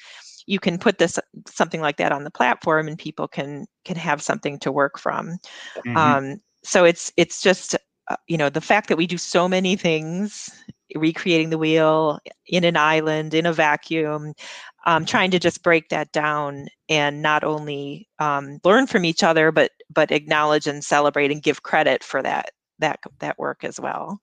[0.47, 4.21] you can put this something like that on the platform and people can can have
[4.21, 5.39] something to work from
[5.77, 5.97] mm-hmm.
[5.97, 7.77] um, so it's it's just
[8.09, 10.51] uh, you know the fact that we do so many things
[10.97, 14.35] recreating the wheel in an island in a vacuum
[14.85, 19.53] um, trying to just break that down and not only um, learn from each other
[19.53, 24.21] but but acknowledge and celebrate and give credit for that that that work as well.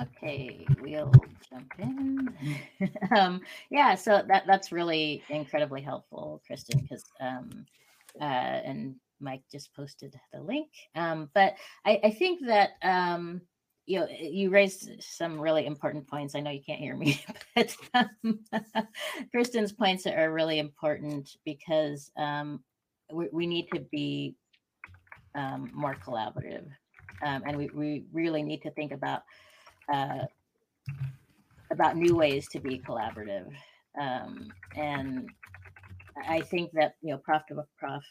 [0.00, 1.12] Okay we'll
[1.50, 2.34] jump in.
[3.16, 7.66] Um, yeah so that that's really incredibly helpful kristen because um,
[8.20, 10.68] uh, and mike just posted the link.
[10.94, 11.54] Um, but
[11.84, 13.40] I, I think that um,
[13.86, 16.34] you know you raised some really important points.
[16.34, 17.22] I know you can't hear me
[17.54, 18.40] but um,
[19.30, 22.62] kristen's points are really important because um,
[23.12, 24.34] we, we, need to be
[25.34, 26.66] um, more collaborative
[27.24, 29.22] um, and we, we really need to think about
[29.92, 30.24] uh,
[31.70, 33.50] about new ways to be collaborative
[34.00, 35.28] um, and
[36.28, 38.04] i think that you know prof to prof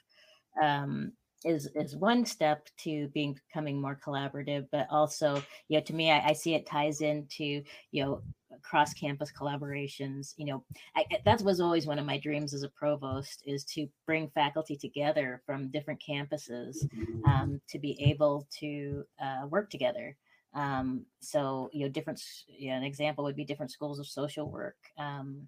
[0.62, 1.12] um,
[1.44, 6.12] is is one step to being becoming more collaborative but also you know to me
[6.12, 8.22] i, I see it ties into you know
[8.62, 10.64] cross campus collaborations you know
[10.96, 14.76] I, that was always one of my dreams as a provost is to bring faculty
[14.76, 16.78] together from different campuses
[17.26, 20.16] um, to be able to uh, work together.
[20.54, 24.52] Um, so you know different you know, an example would be different schools of social
[24.52, 25.48] work um,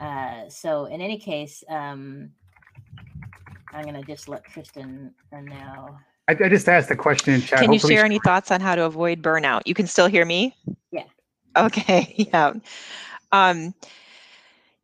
[0.00, 2.30] uh, so in any case um,
[3.72, 5.98] I'm going to just let Kristen know.
[6.28, 7.60] I, I, just asked a question in chat.
[7.60, 9.62] Can you share any thoughts on how to avoid burnout?
[9.66, 10.54] You can still hear me?
[10.92, 11.04] Yeah.
[11.56, 12.14] Okay.
[12.32, 12.54] Yeah.
[13.32, 13.74] Um,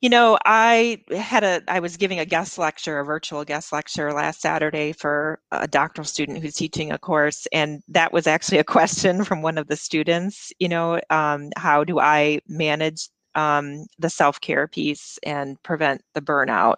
[0.01, 4.13] you know, I had a, I was giving a guest lecture, a virtual guest lecture
[4.13, 7.47] last Saturday for a doctoral student who's teaching a course.
[7.53, 11.83] And that was actually a question from one of the students, you know, um, how
[11.83, 16.77] do I manage um, the self-care piece and prevent the burnout.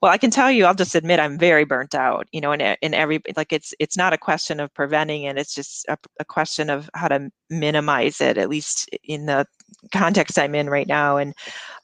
[0.00, 2.60] Well i can tell you i'll just admit i'm very burnt out you know in,
[2.60, 6.24] in every like it's it's not a question of preventing it it's just a, a
[6.24, 9.46] question of how to minimize it at least in the
[9.92, 11.34] context i'm in right now and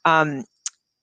[0.04, 0.44] um,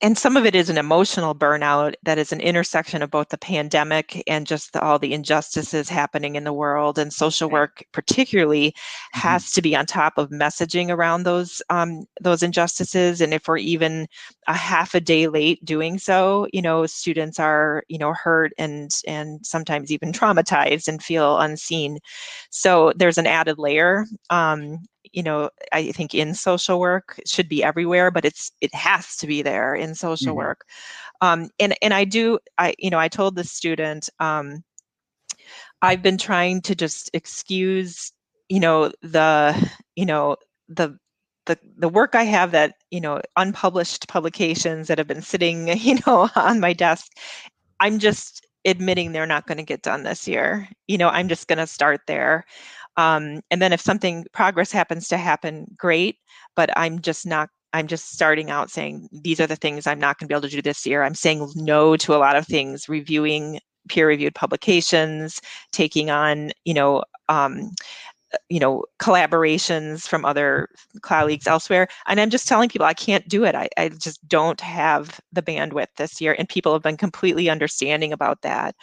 [0.02, 3.38] and some of it is an emotional burnout that is an intersection of both the
[3.38, 6.98] pandemic and just the, all the injustices happening in the world.
[6.98, 9.20] And social work particularly mm-hmm.
[9.20, 13.20] has to be on top of messaging around those um, those injustices.
[13.20, 14.08] And if we're even
[14.48, 18.92] a half a day late doing so you know students are you know hurt and
[19.08, 22.00] and sometimes even traumatized and feel unseen.
[22.52, 24.80] So there's an added layer um,
[25.14, 29.16] you know i think in social work it should be everywhere but it's it has
[29.16, 30.38] to be there in social mm-hmm.
[30.38, 30.66] work
[31.22, 34.64] um, and and i do i you know i told the student um,
[35.82, 38.12] i've been trying to just excuse
[38.50, 40.36] you know the you know
[40.68, 40.98] the
[41.50, 45.98] the, the work I have that, you know, unpublished publications that have been sitting, you
[46.06, 47.12] know, on my desk,
[47.80, 50.70] I'm just admitting they're not going to get done this year.
[50.88, 52.46] You know, I'm just going to start there.
[53.00, 56.18] Um, and then if something progress happens to happen, great.
[56.56, 57.50] But I'm just not.
[57.72, 60.50] I'm just starting out saying these are the things I'm not going to be able
[60.50, 61.04] to do this year.
[61.04, 65.40] I'm saying no to a lot of things, reviewing peer-reviewed publications,
[65.72, 67.72] taking on, you know, um,
[68.50, 70.68] you know collaborations from other
[71.02, 74.62] colleagues elsewhere and i'm just telling people i can't do it I, I just don't
[74.62, 78.76] have the bandwidth this year and people have been completely understanding about that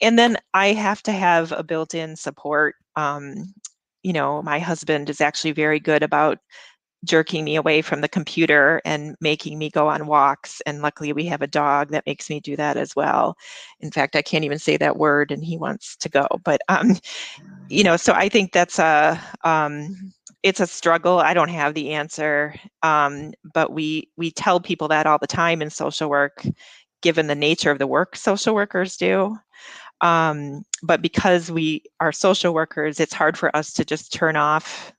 [0.00, 2.74] and then I have to have a built-in support.
[2.96, 3.54] Um,
[4.02, 6.38] you know, my husband is actually very good about
[7.04, 10.60] jerking me away from the computer and making me go on walks.
[10.66, 13.36] And luckily, we have a dog that makes me do that as well.
[13.80, 16.26] In fact, I can't even say that word, and he wants to go.
[16.44, 16.96] But um,
[17.68, 21.18] you know, so I think that's a um, it's a struggle.
[21.18, 25.62] I don't have the answer, um, but we we tell people that all the time
[25.62, 26.44] in social work,
[27.02, 29.36] given the nature of the work social workers do.
[30.00, 34.92] Um, but because we are social workers, it's hard for us to just turn off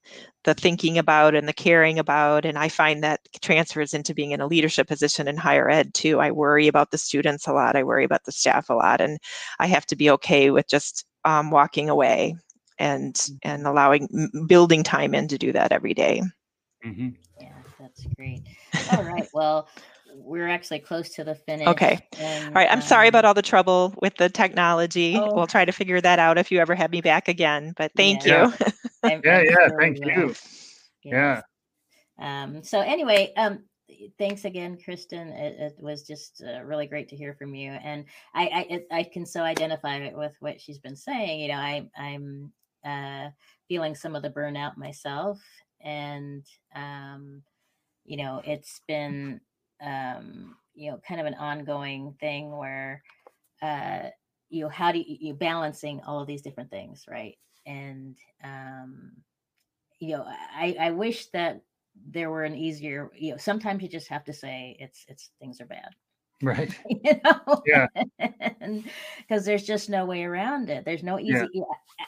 [0.43, 2.45] the thinking about and the caring about.
[2.45, 6.19] And I find that transfers into being in a leadership position in higher ed too.
[6.19, 7.75] I worry about the students a lot.
[7.75, 9.01] I worry about the staff a lot.
[9.01, 9.19] And
[9.59, 12.35] I have to be okay with just um, walking away
[12.79, 13.37] and mm.
[13.43, 14.07] and allowing
[14.47, 16.21] building time in to do that every day.
[16.85, 17.09] Mm-hmm.
[17.41, 18.43] Yeah, that's great.
[18.93, 19.27] All right.
[19.33, 19.67] Well,
[20.17, 21.67] we're actually close to the finish.
[21.67, 21.99] Okay.
[22.19, 22.69] And, all right.
[22.69, 25.15] I'm um, sorry about all the trouble with the technology.
[25.15, 25.33] Oh.
[25.33, 27.73] We'll try to figure that out if you ever have me back again.
[27.77, 28.51] But thank yeah.
[29.03, 29.19] you.
[29.23, 29.69] yeah, yeah.
[29.79, 30.33] Thank you.
[31.03, 31.41] Yeah.
[32.19, 33.63] Um, so anyway, um,
[34.17, 35.29] thanks again, Kristen.
[35.29, 39.03] It, it was just uh, really great to hear from you, and I I, I
[39.03, 41.41] can so identify with what she's been saying.
[41.41, 42.51] You know, I I'm
[42.85, 43.29] uh,
[43.67, 45.39] feeling some of the burnout myself,
[45.81, 46.43] and
[46.75, 47.43] um,
[48.05, 49.41] you know, it's been
[49.81, 53.03] um, you know kind of an ongoing thing where
[53.61, 54.03] uh,
[54.49, 57.37] you know how do you, you balancing all of these different things, right?
[57.65, 59.11] And um,
[59.99, 61.61] you know, I I wish that
[62.09, 65.59] there were an easier you know sometimes you just have to say it's it's things
[65.61, 65.89] are bad.
[66.41, 66.71] Right.
[66.89, 67.63] You know?
[67.65, 67.87] Yeah.
[69.19, 70.83] Because there's just no way around it.
[70.83, 71.63] There's no easy yeah.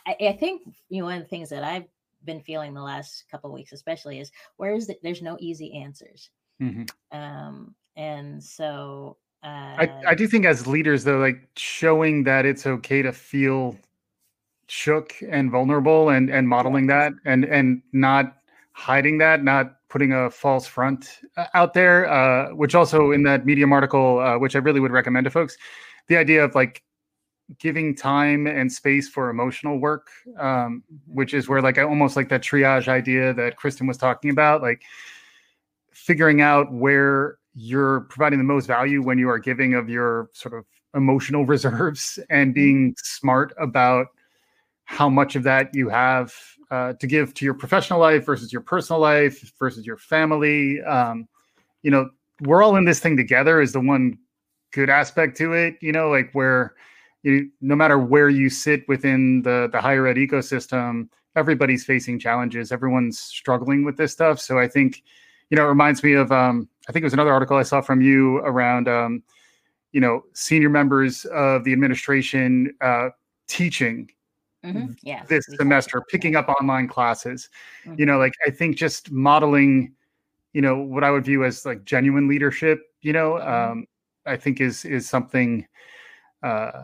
[0.05, 1.85] I, I, think you know one of the things that i've
[2.25, 6.29] been feeling the last couple weeks especially is where is it there's no easy answers
[6.61, 7.17] mm-hmm.
[7.17, 9.47] um and so uh,
[9.79, 13.77] I, I do think as leaders though like showing that it's okay to feel
[14.67, 18.37] shook and vulnerable and and modeling that and and not
[18.73, 23.45] hiding that not putting a false front uh, out there, uh, which also in that
[23.45, 25.57] Medium article, uh, which I really would recommend to folks,
[26.07, 26.83] the idea of like
[27.57, 30.07] giving time and space for emotional work,
[30.37, 34.29] um, which is where like I almost like that triage idea that Kristen was talking
[34.29, 34.83] about, like
[36.05, 40.53] figuring out where you're providing the most value when you are giving of your sort
[40.53, 42.53] of emotional reserves and mm-hmm.
[42.53, 44.07] being smart about
[44.85, 46.33] how much of that you have
[46.71, 50.81] uh, to give to your professional life versus your personal life versus your family.
[50.81, 51.27] Um,
[51.83, 52.09] you know,
[52.41, 54.17] we're all in this thing together is the one
[54.71, 55.75] good aspect to it.
[55.81, 56.75] You know, like where
[57.23, 62.71] you, no matter where you sit within the the higher ed ecosystem, everybody's facing challenges.
[62.71, 64.39] Everyone's struggling with this stuff.
[64.39, 65.03] So I think,
[65.49, 67.81] you know, it reminds me of um, I think it was another article I saw
[67.81, 69.23] from you around um,
[69.91, 73.09] you know senior members of the administration uh,
[73.47, 74.09] teaching
[74.63, 74.91] Mm-hmm.
[75.03, 75.23] Yeah.
[75.25, 77.49] This semester, picking up online classes.
[77.85, 77.99] Mm-hmm.
[77.99, 79.93] You know, like I think just modeling,
[80.53, 83.71] you know, what I would view as like genuine leadership, you know, mm-hmm.
[83.71, 83.85] um,
[84.25, 85.65] I think is is something
[86.43, 86.83] uh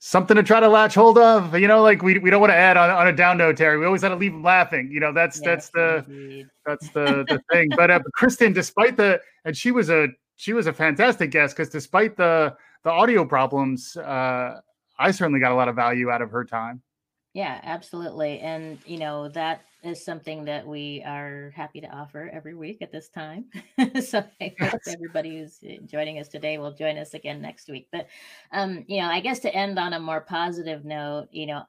[0.00, 1.56] something to try to latch hold of.
[1.56, 3.78] You know, like we, we don't want to add on, on a down note, Terry.
[3.78, 4.90] We always got to leave them laughing.
[4.90, 6.46] You know, that's that's the indeed.
[6.66, 7.70] that's the the thing.
[7.76, 11.70] But uh, Kristen, despite the and she was a she was a fantastic guest because
[11.70, 14.60] despite the the audio problems, uh,
[14.98, 16.82] I certainly got a lot of value out of her time.
[17.32, 18.40] Yeah, absolutely.
[18.40, 22.92] And, you know, that is something that we are happy to offer every week at
[22.92, 23.46] this time.
[24.04, 27.88] so I hope everybody who's eh, joining us today will join us again next week.
[27.90, 28.08] But,
[28.52, 31.62] um, you know, I guess to end on a more positive note, you know,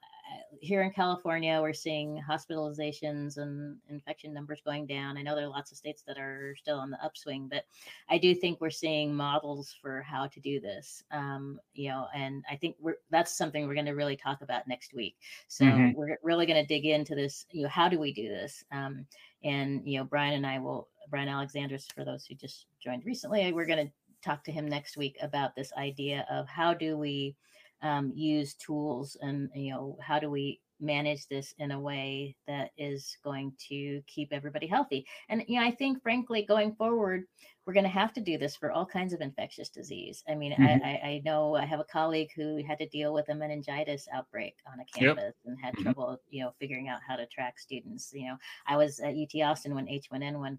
[0.60, 5.18] here in California, we're seeing hospitalizations and infection numbers going down.
[5.18, 7.64] I know there are lots of states that are still on the upswing, but
[8.10, 11.04] I do think we're seeing models for how to do this.
[11.12, 14.68] Um, you know, and I think we're that's something we're going to really talk about
[14.68, 15.16] next week.
[15.48, 15.98] So mm-hmm.
[15.98, 17.46] we're really going to dig into this.
[17.52, 18.64] You know, how do we do this?
[18.72, 19.06] Um,
[19.44, 20.90] and you know, Bryan and I will.
[21.10, 23.92] Bryan Alexander, for those who just joined recently, we're going to
[24.24, 27.36] talk to him next week about this idea of how do we
[27.82, 32.72] um, use tools and you know how do we manage this in a way that
[32.78, 37.24] is going to keep everybody healthy and you know i think frankly going forward
[37.66, 40.54] we're going to have to do this for all kinds of infectious disease i mean
[40.54, 40.84] mm-hmm.
[40.84, 44.56] I, I, know i have a colleague who had to deal with a meningitis outbreak
[44.72, 45.36] on a campus yep.
[45.46, 45.84] and had mm-hmm.
[45.84, 49.42] trouble you know figuring out how to track students you know i was at ut
[49.44, 50.58] austin when h1n1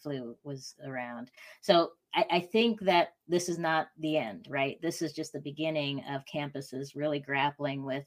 [0.00, 1.30] flu was around.
[1.60, 4.80] So I, I, think that this is not the end, right?
[4.80, 8.06] This is just the beginning of campuses really grappling with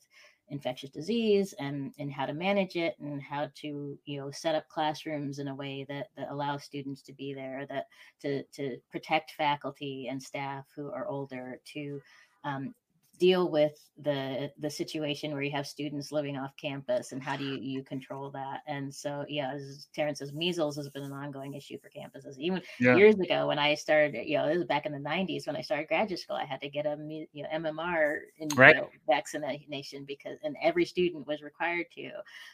[0.52, 4.68] infectious disease and and how to manage it and how to you know set up
[4.68, 7.86] classrooms in a way that that allows students to be there that
[8.22, 12.02] to to protect faculty and staff who are older to
[12.43, 12.74] um,
[13.22, 17.44] deal with the the situation where you have students living off campus and how do
[17.44, 21.54] you, you control that and so yeah as terrence says measles has been an ongoing
[21.54, 22.96] issue for campuses even yeah.
[22.96, 25.62] years ago when i started you know this was back in the 90s when i
[25.62, 26.98] started graduate school i had to get a
[27.32, 28.76] you know mmr in, right.
[28.76, 32.10] you know, vaccination because and every student was required to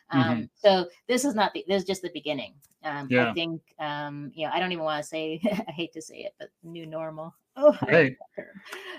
[0.10, 0.44] um, mm-hmm.
[0.54, 2.54] so this is not the this is just the beginning
[2.84, 3.30] um, yeah.
[3.30, 6.18] i think um, you know i don't even want to say i hate to say
[6.18, 8.16] it but new normal Oh, right.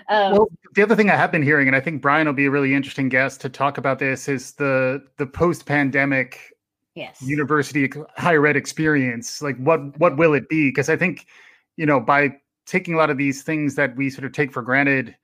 [0.09, 2.45] Um, well, the other thing I have been hearing, and I think Bryan will be
[2.45, 6.53] a really interesting guest to talk about this, is the the post pandemic
[6.95, 7.21] yes.
[7.21, 9.41] university higher ed experience.
[9.41, 10.69] Like, what what will it be?
[10.69, 11.27] Because I think,
[11.77, 12.35] you know, by
[12.65, 15.15] taking a lot of these things that we sort of take for granted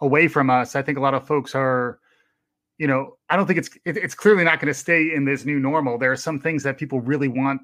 [0.00, 1.98] away from us, I think a lot of folks are,
[2.78, 5.44] you know, I don't think it's it, it's clearly not going to stay in this
[5.44, 5.98] new normal.
[5.98, 7.60] There are some things that people really want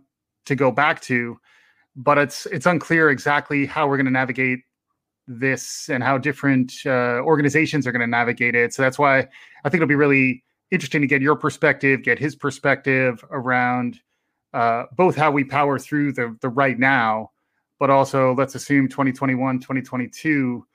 [0.47, 1.39] to go back to,
[1.95, 4.61] but it's it's unclear exactly how we're going to navigate
[5.39, 8.75] this and how different uh, organizations are going to navigate it.
[8.75, 9.21] So that's why
[9.65, 14.01] I think it'll be really interesting to get your perspective, get his perspective around
[14.53, 17.31] uh, both how we power through the the right now,
[17.79, 20.67] but also let's assume 2021, 2022,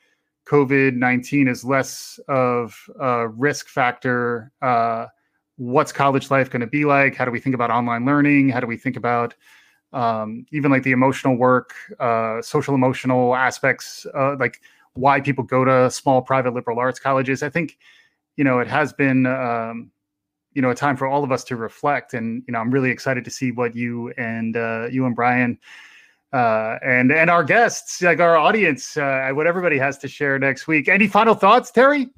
[0.48, 4.52] COVID 19 is less of a risk factor.
[4.62, 5.08] Uh,
[5.58, 7.16] what's college life going to be like?
[7.16, 8.50] How do we think about online learning?
[8.50, 9.34] How do we think about
[9.96, 14.62] um, even like the emotional work, uh, social emotional aspects, uh, like
[14.94, 17.42] why people go to small private liberal arts colleges?
[17.42, 17.78] I think,
[18.36, 19.92] you know, it has been, um,
[20.54, 22.14] you know, a time for all of us to reflect.
[22.14, 25.58] And, you know, I'm really excited to see what you and uh, you and Bryan
[26.34, 30.68] uh, and and our guests, like our audience, uh, what everybody has to share next
[30.68, 30.90] week.
[30.90, 32.10] Any final thoughts, Terry?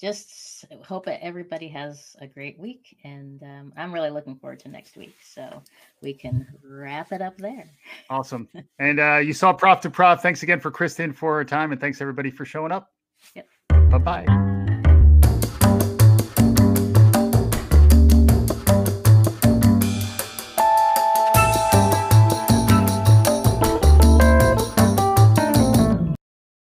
[0.00, 0.47] Just
[0.84, 4.96] hope that everybody has a great week, and um, I'm really looking forward to next
[4.96, 5.62] week, so
[6.02, 7.70] we can wrap it up there.
[8.10, 8.48] Awesome.
[8.78, 10.20] and uh, you saw Prof to Prof.
[10.20, 12.90] Thanks again for Kristen for her time, and thanks everybody for showing up.
[13.34, 13.46] Yep.
[13.90, 14.57] Bye bye.